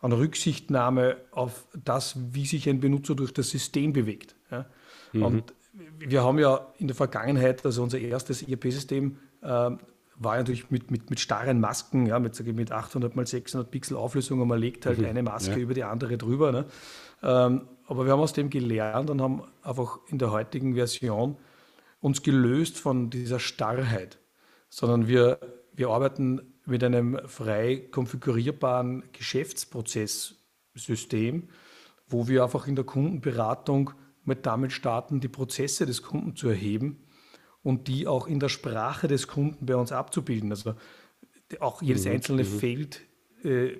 an 0.00 0.12
Rücksichtnahme 0.12 1.16
auf 1.30 1.66
das, 1.74 2.16
wie 2.34 2.46
sich 2.46 2.68
ein 2.68 2.80
Benutzer 2.80 3.14
durch 3.14 3.32
das 3.32 3.50
System 3.50 3.92
bewegt. 3.92 4.34
Ja. 4.50 4.66
Mhm. 5.12 5.22
Und 5.22 5.54
wir 5.98 6.22
haben 6.22 6.38
ja 6.38 6.72
in 6.78 6.88
der 6.88 6.96
Vergangenheit, 6.96 7.64
also 7.64 7.82
unser 7.82 7.98
erstes 7.98 8.42
ERP-System 8.42 9.18
äh, 9.42 9.46
war 9.46 10.36
natürlich 10.36 10.70
mit, 10.70 10.90
mit, 10.90 11.10
mit 11.10 11.20
starren 11.20 11.60
Masken, 11.60 12.06
ja, 12.06 12.18
mit, 12.18 12.38
mit 12.44 12.72
800 12.72 13.16
mal 13.16 13.26
600 13.26 13.70
Pixel 13.70 13.96
Auflösung 13.96 14.40
und 14.40 14.48
man 14.48 14.58
legt 14.58 14.86
halt 14.86 14.98
mhm. 14.98 15.06
eine 15.06 15.22
Maske 15.22 15.52
ja. 15.52 15.58
über 15.58 15.74
die 15.74 15.84
andere 15.84 16.18
drüber. 16.18 16.52
Ne? 16.52 16.66
Ähm, 17.22 17.68
aber 17.86 18.04
wir 18.04 18.12
haben 18.12 18.20
aus 18.20 18.32
dem 18.32 18.50
gelernt 18.50 19.10
und 19.10 19.20
haben 19.20 19.42
einfach 19.62 19.98
in 20.08 20.18
der 20.18 20.30
heutigen 20.30 20.74
Version 20.74 21.36
uns 22.02 22.22
gelöst 22.22 22.78
von 22.78 23.08
dieser 23.08 23.38
Starrheit, 23.38 24.18
sondern 24.68 25.06
wir, 25.06 25.38
wir 25.72 25.88
arbeiten 25.88 26.52
mit 26.66 26.84
einem 26.84 27.18
frei 27.26 27.88
konfigurierbaren 27.90 29.04
Geschäftsprozesssystem, 29.12 31.48
wo 32.08 32.28
wir 32.28 32.42
einfach 32.42 32.66
in 32.66 32.74
der 32.74 32.84
Kundenberatung 32.84 33.92
mit 34.24 34.44
damit 34.46 34.72
starten, 34.72 35.20
die 35.20 35.28
Prozesse 35.28 35.86
des 35.86 36.02
Kunden 36.02 36.34
zu 36.36 36.48
erheben 36.48 37.04
und 37.62 37.86
die 37.86 38.08
auch 38.08 38.26
in 38.26 38.40
der 38.40 38.48
Sprache 38.48 39.06
des 39.06 39.28
Kunden 39.28 39.64
bei 39.64 39.76
uns 39.76 39.92
abzubilden. 39.92 40.50
Also 40.50 40.74
auch 41.60 41.82
jedes 41.82 42.04
mhm. 42.04 42.12
einzelne 42.12 42.42
mhm. 42.42 42.58
Feld 42.58 43.00
äh, 43.44 43.76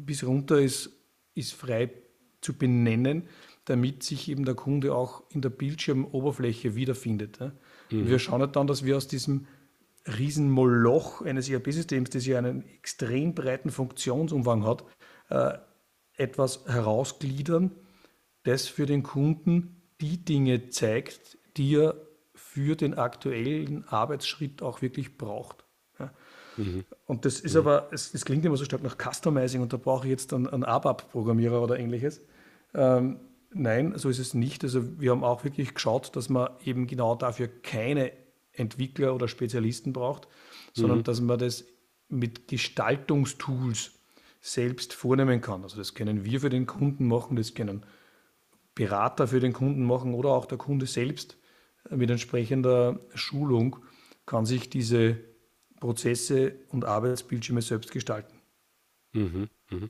bis 0.00 0.24
runter 0.24 0.58
ist, 0.58 0.90
ist 1.34 1.52
frei 1.52 1.90
zu 2.40 2.54
benennen, 2.54 3.28
damit 3.64 4.02
sich 4.02 4.28
eben 4.28 4.44
der 4.44 4.54
Kunde 4.54 4.94
auch 4.94 5.22
in 5.30 5.40
der 5.40 5.50
Bildschirmoberfläche 5.50 6.74
wiederfindet. 6.74 7.38
Ja? 7.40 7.52
Mhm. 7.90 8.08
Wir 8.08 8.18
schauen 8.18 8.40
halt 8.40 8.56
dann, 8.56 8.66
dass 8.66 8.84
wir 8.84 8.96
aus 8.96 9.08
diesem 9.08 9.46
Riesenmoloch 10.06 11.22
eines 11.22 11.48
ERP-Systems, 11.48 12.10
das 12.10 12.26
ja 12.26 12.38
einen 12.38 12.66
extrem 12.66 13.34
breiten 13.34 13.70
Funktionsumfang 13.70 14.66
hat, 14.66 14.84
äh, 15.30 15.58
etwas 16.16 16.64
herausgliedern, 16.66 17.72
das 18.42 18.66
für 18.66 18.86
den 18.86 19.02
Kunden 19.02 19.82
die 20.00 20.24
Dinge 20.24 20.68
zeigt, 20.70 21.38
die 21.56 21.76
er 21.76 21.94
für 22.34 22.74
den 22.74 22.94
aktuellen 22.94 23.86
Arbeitsschritt 23.86 24.62
auch 24.62 24.82
wirklich 24.82 25.16
braucht. 25.16 25.64
Ja. 25.98 26.12
Mhm. 26.56 26.84
Und 27.06 27.24
das 27.24 27.40
ist 27.40 27.54
mhm. 27.54 27.60
aber, 27.60 27.88
es, 27.92 28.12
es, 28.12 28.24
klingt 28.24 28.44
immer 28.44 28.56
so 28.56 28.64
stark 28.64 28.82
nach 28.82 28.96
Customizing 28.98 29.62
und 29.62 29.72
da 29.72 29.76
brauche 29.76 30.06
ich 30.06 30.10
jetzt 30.10 30.32
einen, 30.34 30.48
einen 30.48 30.64
ABAP-Programmierer 30.64 31.62
oder 31.62 31.78
ähnliches. 31.78 32.20
Ähm, 32.74 33.20
nein, 33.54 33.92
so 33.96 34.08
ist 34.08 34.18
es 34.18 34.34
nicht. 34.34 34.64
Also 34.64 35.00
wir 35.00 35.10
haben 35.10 35.24
auch 35.24 35.44
wirklich 35.44 35.74
geschaut, 35.74 36.14
dass 36.16 36.28
man 36.28 36.50
eben 36.64 36.86
genau 36.86 37.14
dafür 37.14 37.48
keine 37.48 38.12
Entwickler 38.52 39.14
oder 39.14 39.28
Spezialisten 39.28 39.92
braucht, 39.92 40.28
sondern 40.72 40.98
mhm. 40.98 41.04
dass 41.04 41.20
man 41.20 41.38
das 41.38 41.64
mit 42.08 42.48
Gestaltungstools 42.48 43.92
selbst 44.40 44.92
vornehmen 44.92 45.40
kann. 45.40 45.62
Also 45.62 45.76
das 45.76 45.94
können 45.94 46.24
wir 46.24 46.40
für 46.40 46.50
den 46.50 46.66
Kunden 46.66 47.06
machen, 47.06 47.36
das 47.36 47.54
können 47.54 47.86
Berater 48.74 49.28
für 49.28 49.40
den 49.40 49.52
Kunden 49.52 49.84
machen 49.84 50.14
oder 50.14 50.30
auch 50.30 50.46
der 50.46 50.58
Kunde 50.58 50.86
selbst 50.86 51.36
mit 51.90 52.10
entsprechender 52.10 53.00
Schulung 53.14 53.76
kann 54.26 54.46
sich 54.46 54.70
diese 54.70 55.18
Prozesse 55.80 56.54
und 56.68 56.84
Arbeitsbildschirme 56.84 57.60
selbst 57.60 57.90
gestalten. 57.90 58.40
Mhm, 59.12 59.48
mh. 59.70 59.88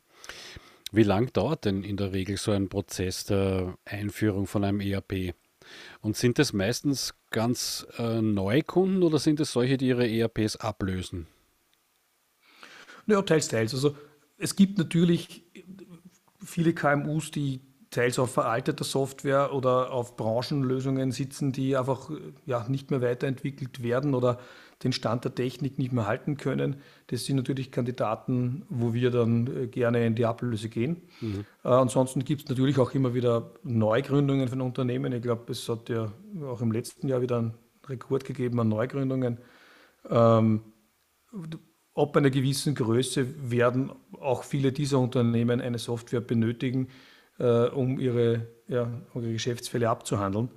Wie 0.92 1.04
lang 1.04 1.32
dauert 1.32 1.64
denn 1.64 1.84
in 1.84 1.96
der 1.96 2.12
Regel 2.12 2.36
so 2.36 2.52
ein 2.52 2.68
Prozess 2.68 3.24
der 3.24 3.78
Einführung 3.86 4.46
von 4.46 4.62
einem 4.62 4.80
ERP? 4.80 5.34
Und 6.02 6.18
sind 6.18 6.38
das 6.38 6.52
meistens 6.52 7.14
ganz 7.30 7.86
äh, 7.96 8.20
neue 8.20 8.62
Kunden 8.62 9.02
oder 9.02 9.18
sind 9.18 9.40
es 9.40 9.52
solche, 9.52 9.78
die 9.78 9.88
ihre 9.88 10.06
ERPs 10.06 10.56
ablösen? 10.56 11.28
Ja, 13.06 13.22
teils, 13.22 13.48
teils. 13.48 13.72
Also 13.72 13.96
es 14.36 14.54
gibt 14.54 14.76
natürlich 14.76 15.44
viele 16.44 16.74
KMUs, 16.74 17.30
die 17.30 17.60
teils 17.90 18.18
auf 18.18 18.32
veralteter 18.32 18.84
Software 18.84 19.54
oder 19.54 19.92
auf 19.92 20.16
Branchenlösungen 20.16 21.10
sitzen, 21.10 21.52
die 21.52 21.74
einfach 21.76 22.10
ja, 22.44 22.68
nicht 22.68 22.90
mehr 22.90 23.00
weiterentwickelt 23.00 23.82
werden 23.82 24.14
oder 24.14 24.38
den 24.82 24.92
Stand 24.92 25.24
der 25.24 25.34
Technik 25.34 25.78
nicht 25.78 25.92
mehr 25.92 26.06
halten 26.06 26.36
können. 26.36 26.76
Das 27.08 27.24
sind 27.24 27.36
natürlich 27.36 27.70
Kandidaten, 27.70 28.64
wo 28.68 28.94
wir 28.94 29.10
dann 29.10 29.46
äh, 29.46 29.66
gerne 29.66 30.06
in 30.06 30.14
die 30.14 30.26
Ablöse 30.26 30.68
gehen. 30.68 31.02
Mhm. 31.20 31.44
Äh, 31.64 31.68
ansonsten 31.68 32.24
gibt 32.24 32.42
es 32.42 32.48
natürlich 32.48 32.78
auch 32.78 32.92
immer 32.92 33.14
wieder 33.14 33.52
Neugründungen 33.62 34.48
von 34.48 34.60
Unternehmen. 34.60 35.12
Ich 35.12 35.22
glaube, 35.22 35.52
es 35.52 35.68
hat 35.68 35.88
ja 35.88 36.12
auch 36.44 36.60
im 36.60 36.72
letzten 36.72 37.08
Jahr 37.08 37.22
wieder 37.22 37.38
einen 37.38 37.54
Rekord 37.88 38.24
gegeben 38.24 38.60
an 38.60 38.68
Neugründungen. 38.68 39.38
Ähm, 40.08 40.60
ab 41.94 42.16
einer 42.16 42.30
gewissen 42.30 42.74
Größe 42.74 43.50
werden 43.50 43.92
auch 44.20 44.44
viele 44.44 44.72
dieser 44.72 44.98
Unternehmen 44.98 45.60
eine 45.60 45.78
Software 45.78 46.20
benötigen, 46.20 46.88
äh, 47.38 47.68
um, 47.68 47.98
ihre, 47.98 48.46
ja, 48.68 48.88
um 49.14 49.22
ihre 49.22 49.32
Geschäftsfälle 49.32 49.88
abzuhandeln. 49.88 50.50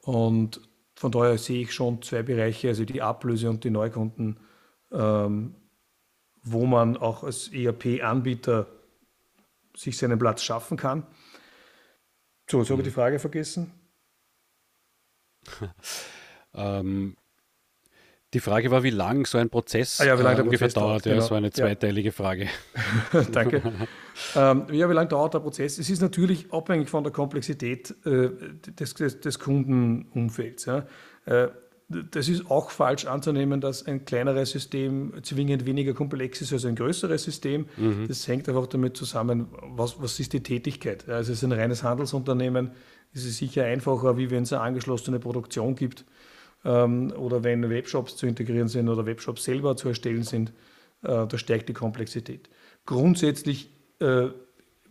Und 0.00 0.60
von 1.02 1.10
daher 1.10 1.36
sehe 1.36 1.62
ich 1.62 1.74
schon 1.74 2.00
zwei 2.00 2.22
Bereiche, 2.22 2.68
also 2.68 2.84
die 2.84 3.02
Ablöse 3.02 3.50
und 3.50 3.64
die 3.64 3.70
Neukunden, 3.70 4.38
ähm, 4.92 5.56
wo 6.44 6.64
man 6.64 6.96
auch 6.96 7.24
als 7.24 7.48
ERP-Anbieter 7.48 8.68
sich 9.76 9.98
seinen 9.98 10.16
Platz 10.16 10.44
schaffen 10.44 10.76
kann. 10.76 11.04
So, 12.48 12.60
jetzt 12.60 12.70
habe 12.70 12.82
ich 12.82 12.86
die 12.86 12.94
Frage 12.94 13.18
vergessen. 13.18 13.72
ähm, 16.54 17.16
die 18.34 18.40
Frage 18.40 18.70
war, 18.70 18.82
wie 18.82 18.90
lang 18.90 19.26
so 19.26 19.38
ein 19.38 19.50
Prozess 19.50 20.00
ah 20.00 20.06
ja, 20.06 20.14
äh, 20.14 20.16
ungefähr 20.16 20.44
Prozess 20.44 20.74
dauert. 20.74 21.06
Ja, 21.06 21.14
genau. 21.14 21.26
so 21.26 21.34
eine 21.34 21.50
zweiteilige 21.50 22.08
ja. 22.08 22.12
Frage. 22.12 22.48
Danke. 23.32 23.62
ähm, 24.34 24.66
ja, 24.72 24.88
wie 24.88 24.94
lange 24.94 25.08
dauert 25.08 25.34
der 25.34 25.40
Prozess? 25.40 25.78
Es 25.78 25.90
ist 25.90 26.00
natürlich 26.00 26.50
abhängig 26.52 26.88
von 26.88 27.04
der 27.04 27.12
Komplexität 27.12 27.94
äh, 28.06 28.30
des, 28.78 28.94
des, 28.94 29.20
des, 29.20 29.38
Kundenumfelds. 29.38 30.64
Ja. 30.64 30.86
Äh, 31.26 31.48
das 31.88 32.28
ist 32.28 32.50
auch 32.50 32.70
falsch 32.70 33.04
anzunehmen, 33.04 33.60
dass 33.60 33.86
ein 33.86 34.06
kleineres 34.06 34.50
System 34.50 35.12
zwingend 35.22 35.66
weniger 35.66 35.92
komplex 35.92 36.40
ist 36.40 36.54
als 36.54 36.64
ein 36.64 36.74
größeres 36.74 37.22
System. 37.22 37.66
Mhm. 37.76 38.08
Das 38.08 38.26
hängt 38.26 38.48
einfach 38.48 38.66
damit 38.66 38.96
zusammen, 38.96 39.48
was, 39.76 40.00
was 40.00 40.18
ist 40.18 40.32
die 40.32 40.42
Tätigkeit. 40.42 41.06
Also 41.06 41.32
es 41.32 41.38
ist 41.38 41.44
ein 41.44 41.52
reines 41.52 41.82
Handelsunternehmen, 41.82 42.70
ist 43.12 43.26
es 43.26 43.36
sicher 43.36 43.64
einfacher, 43.64 44.16
wie 44.16 44.30
wenn 44.30 44.44
es 44.44 44.54
eine 44.54 44.62
angeschlossene 44.62 45.18
Produktion 45.18 45.74
gibt 45.74 46.06
ähm, 46.64 47.12
oder 47.12 47.44
wenn 47.44 47.68
Webshops 47.68 48.16
zu 48.16 48.26
integrieren 48.26 48.68
sind 48.68 48.88
oder 48.88 49.06
Webshops 49.06 49.44
selber 49.44 49.76
zu 49.76 49.88
erstellen 49.88 50.22
sind, 50.22 50.50
äh, 51.02 51.26
da 51.26 51.38
steigt 51.38 51.68
die 51.68 51.74
Komplexität. 51.74 52.48
Grundsätzlich 52.86 53.70
äh, 54.00 54.28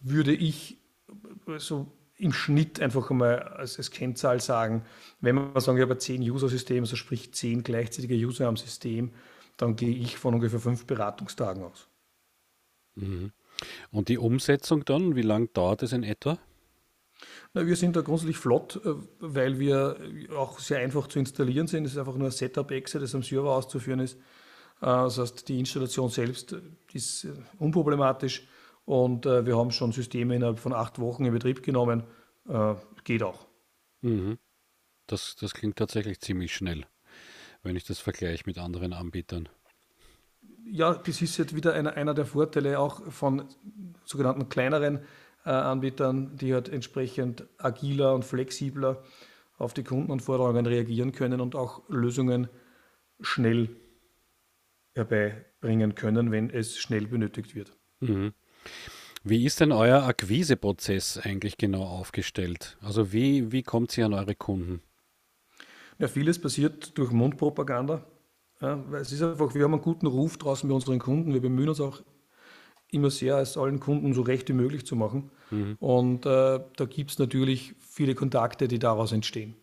würde 0.01 0.33
ich 0.33 0.77
so 1.57 1.91
im 2.17 2.33
Schnitt 2.33 2.79
einfach 2.79 3.09
einmal 3.09 3.39
als, 3.39 3.77
als 3.77 3.91
Kennzahl 3.91 4.39
sagen, 4.39 4.83
wenn 5.21 5.35
wir 5.35 5.59
sagen, 5.59 5.77
ich 5.77 5.83
habe 5.83 5.97
zehn 5.97 6.21
User-Systeme, 6.21 6.81
also 6.81 6.95
sprich 6.95 7.33
zehn 7.33 7.63
gleichzeitige 7.63 8.15
User 8.15 8.47
am 8.47 8.57
System, 8.57 9.11
dann 9.57 9.75
gehe 9.75 9.95
ich 9.95 10.17
von 10.17 10.35
ungefähr 10.35 10.59
fünf 10.59 10.85
Beratungstagen 10.85 11.63
aus. 11.63 11.87
Mhm. 12.95 13.31
Und 13.91 14.09
die 14.09 14.17
Umsetzung 14.17 14.85
dann, 14.85 15.15
wie 15.15 15.21
lange 15.21 15.47
dauert 15.47 15.83
es 15.83 15.93
in 15.93 16.03
etwa? 16.03 16.39
Na, 17.53 17.67
wir 17.67 17.75
sind 17.75 17.95
da 17.95 18.01
grundsätzlich 18.01 18.37
flott, 18.37 18.79
äh, 18.85 18.93
weil 19.19 19.59
wir 19.59 19.97
auch 20.35 20.59
sehr 20.59 20.79
einfach 20.79 21.07
zu 21.07 21.19
installieren 21.19 21.67
sind. 21.67 21.85
Es 21.85 21.93
ist 21.93 21.97
einfach 21.97 22.15
nur 22.15 22.29
ein 22.29 22.31
Setup-Exit, 22.31 23.01
das 23.01 23.13
am 23.13 23.23
Server 23.23 23.53
auszuführen 23.55 23.99
ist. 23.99 24.15
Äh, 24.15 24.19
das 24.85 25.17
heißt, 25.17 25.47
die 25.49 25.59
Installation 25.59 26.09
selbst 26.09 26.55
ist 26.93 27.25
äh, 27.25 27.33
unproblematisch 27.59 28.47
und 28.85 29.25
wir 29.25 29.55
haben 29.55 29.71
schon 29.71 29.91
Systeme 29.91 30.35
innerhalb 30.35 30.59
von 30.59 30.73
acht 30.73 30.99
Wochen 30.99 31.23
in 31.23 31.31
Betrieb 31.31 31.61
genommen. 31.61 32.03
Geht 33.03 33.21
auch. 33.21 33.45
Mhm. 34.01 34.39
Das, 35.05 35.35
das 35.39 35.53
klingt 35.53 35.77
tatsächlich 35.77 36.19
ziemlich 36.19 36.53
schnell, 36.53 36.87
wenn 37.61 37.75
ich 37.75 37.85
das 37.85 37.99
vergleiche 37.99 38.43
mit 38.47 38.57
anderen 38.57 38.91
Anbietern. 38.91 39.47
Ja, 40.65 40.95
das 40.95 41.21
ist 41.21 41.37
jetzt 41.37 41.55
wieder 41.55 41.73
einer, 41.73 41.93
einer 41.93 42.15
der 42.15 42.25
Vorteile 42.25 42.79
auch 42.79 43.03
von 43.11 43.45
sogenannten 44.03 44.49
kleineren 44.49 45.01
Anbietern, 45.43 46.35
die 46.37 46.53
halt 46.53 46.69
entsprechend 46.69 47.45
agiler 47.57 48.13
und 48.13 48.25
flexibler 48.25 49.03
auf 49.57 49.73
die 49.73 49.83
Kundenanforderungen 49.83 50.65
reagieren 50.65 51.11
können 51.11 51.41
und 51.41 51.55
auch 51.55 51.87
Lösungen 51.89 52.49
schnell 53.19 53.69
herbeibringen 54.93 55.95
können, 55.95 56.31
wenn 56.31 56.49
es 56.49 56.77
schnell 56.77 57.07
benötigt 57.07 57.55
wird. 57.55 57.77
Mhm. 57.99 58.33
Wie 59.23 59.45
ist 59.45 59.59
denn 59.59 59.71
euer 59.71 60.03
Akquiseprozess 60.03 61.19
eigentlich 61.19 61.57
genau 61.57 61.83
aufgestellt? 61.83 62.77
Also 62.81 63.13
wie, 63.13 63.51
wie 63.51 63.61
kommt 63.61 63.95
ihr 63.97 64.05
an 64.05 64.13
eure 64.13 64.33
Kunden? 64.33 64.81
Ja, 65.99 66.07
vieles 66.07 66.41
passiert 66.41 66.97
durch 66.97 67.11
Mundpropaganda. 67.11 68.03
Ja, 68.61 68.83
es 68.93 69.11
ist 69.11 69.21
einfach, 69.21 69.53
wir 69.53 69.63
haben 69.63 69.73
einen 69.73 69.83
guten 69.83 70.07
Ruf 70.07 70.37
draußen 70.37 70.67
bei 70.67 70.73
unseren 70.73 70.97
Kunden. 70.97 71.33
Wir 71.33 71.41
bemühen 71.41 71.69
uns 71.69 71.79
auch 71.79 72.01
immer 72.91 73.09
sehr, 73.09 73.37
es 73.39 73.57
allen 73.57 73.79
Kunden 73.79 74.13
so 74.13 74.21
recht 74.21 74.49
wie 74.49 74.53
möglich 74.53 74.85
zu 74.85 74.95
machen. 74.95 75.31
Mhm. 75.49 75.77
Und 75.79 76.25
äh, 76.25 76.59
da 76.75 76.85
gibt 76.85 77.11
es 77.11 77.19
natürlich 77.19 77.73
viele 77.79 78.15
Kontakte, 78.15 78.67
die 78.67 78.79
daraus 78.79 79.11
entstehen. 79.11 79.55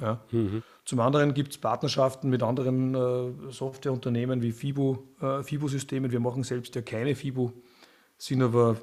Ja. 0.00 0.22
Mhm. 0.30 0.62
Zum 0.84 1.00
anderen 1.00 1.34
gibt 1.34 1.52
es 1.52 1.58
Partnerschaften 1.58 2.30
mit 2.30 2.42
anderen 2.42 2.94
äh, 2.94 3.50
Softwareunternehmen 3.50 4.42
wie 4.42 4.52
FIBO, 4.52 5.08
äh, 5.20 5.42
FIBO-Systemen. 5.42 6.12
Wir 6.12 6.20
machen 6.20 6.44
selbst 6.44 6.74
ja 6.76 6.82
keine 6.82 7.14
FIBO, 7.14 7.52
sind 8.16 8.42
aber 8.42 8.76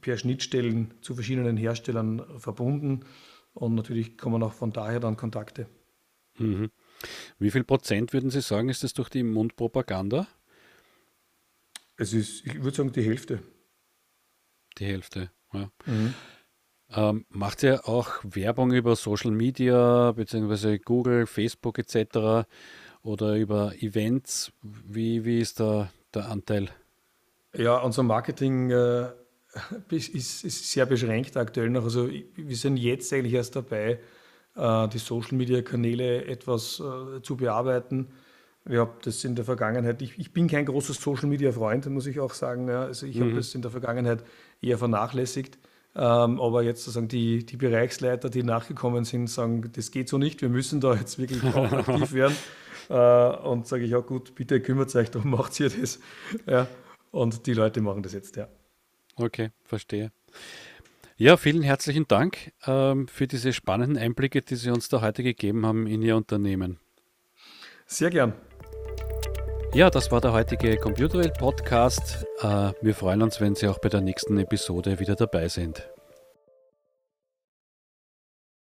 per 0.00 0.16
Schnittstellen 0.16 0.94
zu 1.00 1.14
verschiedenen 1.14 1.56
Herstellern 1.56 2.22
verbunden. 2.38 3.00
Und 3.52 3.74
natürlich 3.74 4.16
kommen 4.16 4.42
auch 4.42 4.52
von 4.52 4.72
daher 4.72 5.00
dann 5.00 5.16
Kontakte. 5.16 5.66
Mhm. 6.38 6.70
Wie 7.38 7.50
viel 7.50 7.64
Prozent 7.64 8.12
würden 8.12 8.30
Sie 8.30 8.40
sagen, 8.40 8.68
ist 8.68 8.84
das 8.84 8.94
durch 8.94 9.08
die 9.08 9.22
Mundpropaganda? 9.22 10.28
Es 12.00 12.14
ist, 12.14 12.46
ich 12.46 12.62
würde 12.62 12.74
sagen, 12.74 12.92
die 12.92 13.02
Hälfte. 13.02 13.40
Die 14.78 14.86
Hälfte, 14.86 15.30
ja. 15.52 15.70
Mhm. 15.84 16.14
Ähm, 16.92 17.26
macht 17.28 17.62
ihr 17.62 17.86
auch 17.86 18.08
Werbung 18.22 18.72
über 18.72 18.96
Social 18.96 19.30
Media, 19.30 20.10
beziehungsweise 20.12 20.78
Google, 20.78 21.26
Facebook 21.26 21.78
etc. 21.78 22.48
oder 23.02 23.36
über 23.36 23.74
Events? 23.82 24.50
Wie, 24.62 25.26
wie 25.26 25.40
ist 25.40 25.60
da 25.60 25.90
der 26.14 26.30
Anteil? 26.30 26.70
Ja, 27.54 27.76
unser 27.76 28.02
Marketing 28.02 28.70
äh, 28.70 29.10
ist, 29.90 30.42
ist, 30.42 30.70
sehr 30.72 30.86
beschränkt 30.86 31.36
aktuell 31.36 31.68
noch. 31.68 31.84
Also 31.84 32.08
wir 32.08 32.56
sind 32.56 32.78
jetzt 32.78 33.12
eigentlich 33.12 33.34
erst 33.34 33.56
dabei, 33.56 34.00
äh, 34.56 34.88
die 34.88 34.98
Social 34.98 35.36
Media 35.36 35.60
Kanäle 35.60 36.24
etwas 36.24 36.80
äh, 36.80 37.20
zu 37.20 37.36
bearbeiten. 37.36 38.08
Ich 38.68 38.76
habe 38.76 38.92
das 39.02 39.24
in 39.24 39.34
der 39.34 39.44
Vergangenheit, 39.44 40.02
ich, 40.02 40.18
ich 40.18 40.32
bin 40.32 40.46
kein 40.46 40.66
großer 40.66 40.92
Social 40.92 41.28
Media 41.28 41.50
Freund, 41.50 41.86
muss 41.86 42.06
ich 42.06 42.20
auch 42.20 42.34
sagen. 42.34 42.68
Ja. 42.68 42.82
Also 42.82 43.06
ich 43.06 43.16
mhm. 43.16 43.22
habe 43.22 43.34
das 43.34 43.54
in 43.54 43.62
der 43.62 43.70
Vergangenheit 43.70 44.22
eher 44.60 44.78
vernachlässigt. 44.78 45.58
Ähm, 45.96 46.40
aber 46.40 46.62
jetzt 46.62 46.84
sozusagen 46.84 47.08
die, 47.08 47.44
die 47.44 47.56
Bereichsleiter, 47.56 48.30
die 48.30 48.44
nachgekommen 48.44 49.04
sind, 49.04 49.28
sagen, 49.28 49.70
das 49.74 49.90
geht 49.90 50.08
so 50.08 50.18
nicht, 50.18 50.40
wir 50.40 50.48
müssen 50.48 50.80
da 50.80 50.94
jetzt 50.94 51.18
wirklich 51.18 51.42
aktiv 51.54 52.12
werden. 52.12 52.36
Äh, 52.88 53.48
und 53.48 53.66
sage 53.66 53.84
ich, 53.84 53.90
ja 53.90 53.98
gut, 53.98 54.34
bitte 54.34 54.60
kümmert 54.60 54.94
euch 54.94 55.10
darum, 55.10 55.30
macht 55.30 55.58
ihr 55.58 55.70
das. 55.70 55.98
Ja. 56.46 56.68
Und 57.10 57.46
die 57.46 57.54
Leute 57.54 57.80
machen 57.80 58.02
das 58.02 58.12
jetzt, 58.12 58.36
ja. 58.36 58.46
Okay, 59.16 59.50
verstehe. 59.64 60.12
Ja, 61.16 61.36
vielen 61.36 61.62
herzlichen 61.62 62.06
Dank 62.08 62.52
ähm, 62.66 63.08
für 63.08 63.26
diese 63.26 63.52
spannenden 63.52 63.98
Einblicke, 63.98 64.42
die 64.42 64.56
Sie 64.56 64.70
uns 64.70 64.88
da 64.88 65.02
heute 65.02 65.22
gegeben 65.22 65.66
haben 65.66 65.86
in 65.86 66.02
Ihr 66.02 66.16
Unternehmen. 66.16 66.78
Sehr 67.92 68.10
gern. 68.10 68.34
Ja, 69.74 69.90
das 69.90 70.12
war 70.12 70.20
der 70.20 70.32
heutige 70.32 70.76
Computerwelt 70.76 71.34
Podcast. 71.34 72.24
Äh, 72.40 72.70
wir 72.80 72.94
freuen 72.94 73.20
uns, 73.20 73.40
wenn 73.40 73.56
Sie 73.56 73.66
auch 73.66 73.80
bei 73.80 73.88
der 73.88 74.00
nächsten 74.00 74.38
Episode 74.38 75.00
wieder 75.00 75.16
dabei 75.16 75.48
sind. 75.48 75.90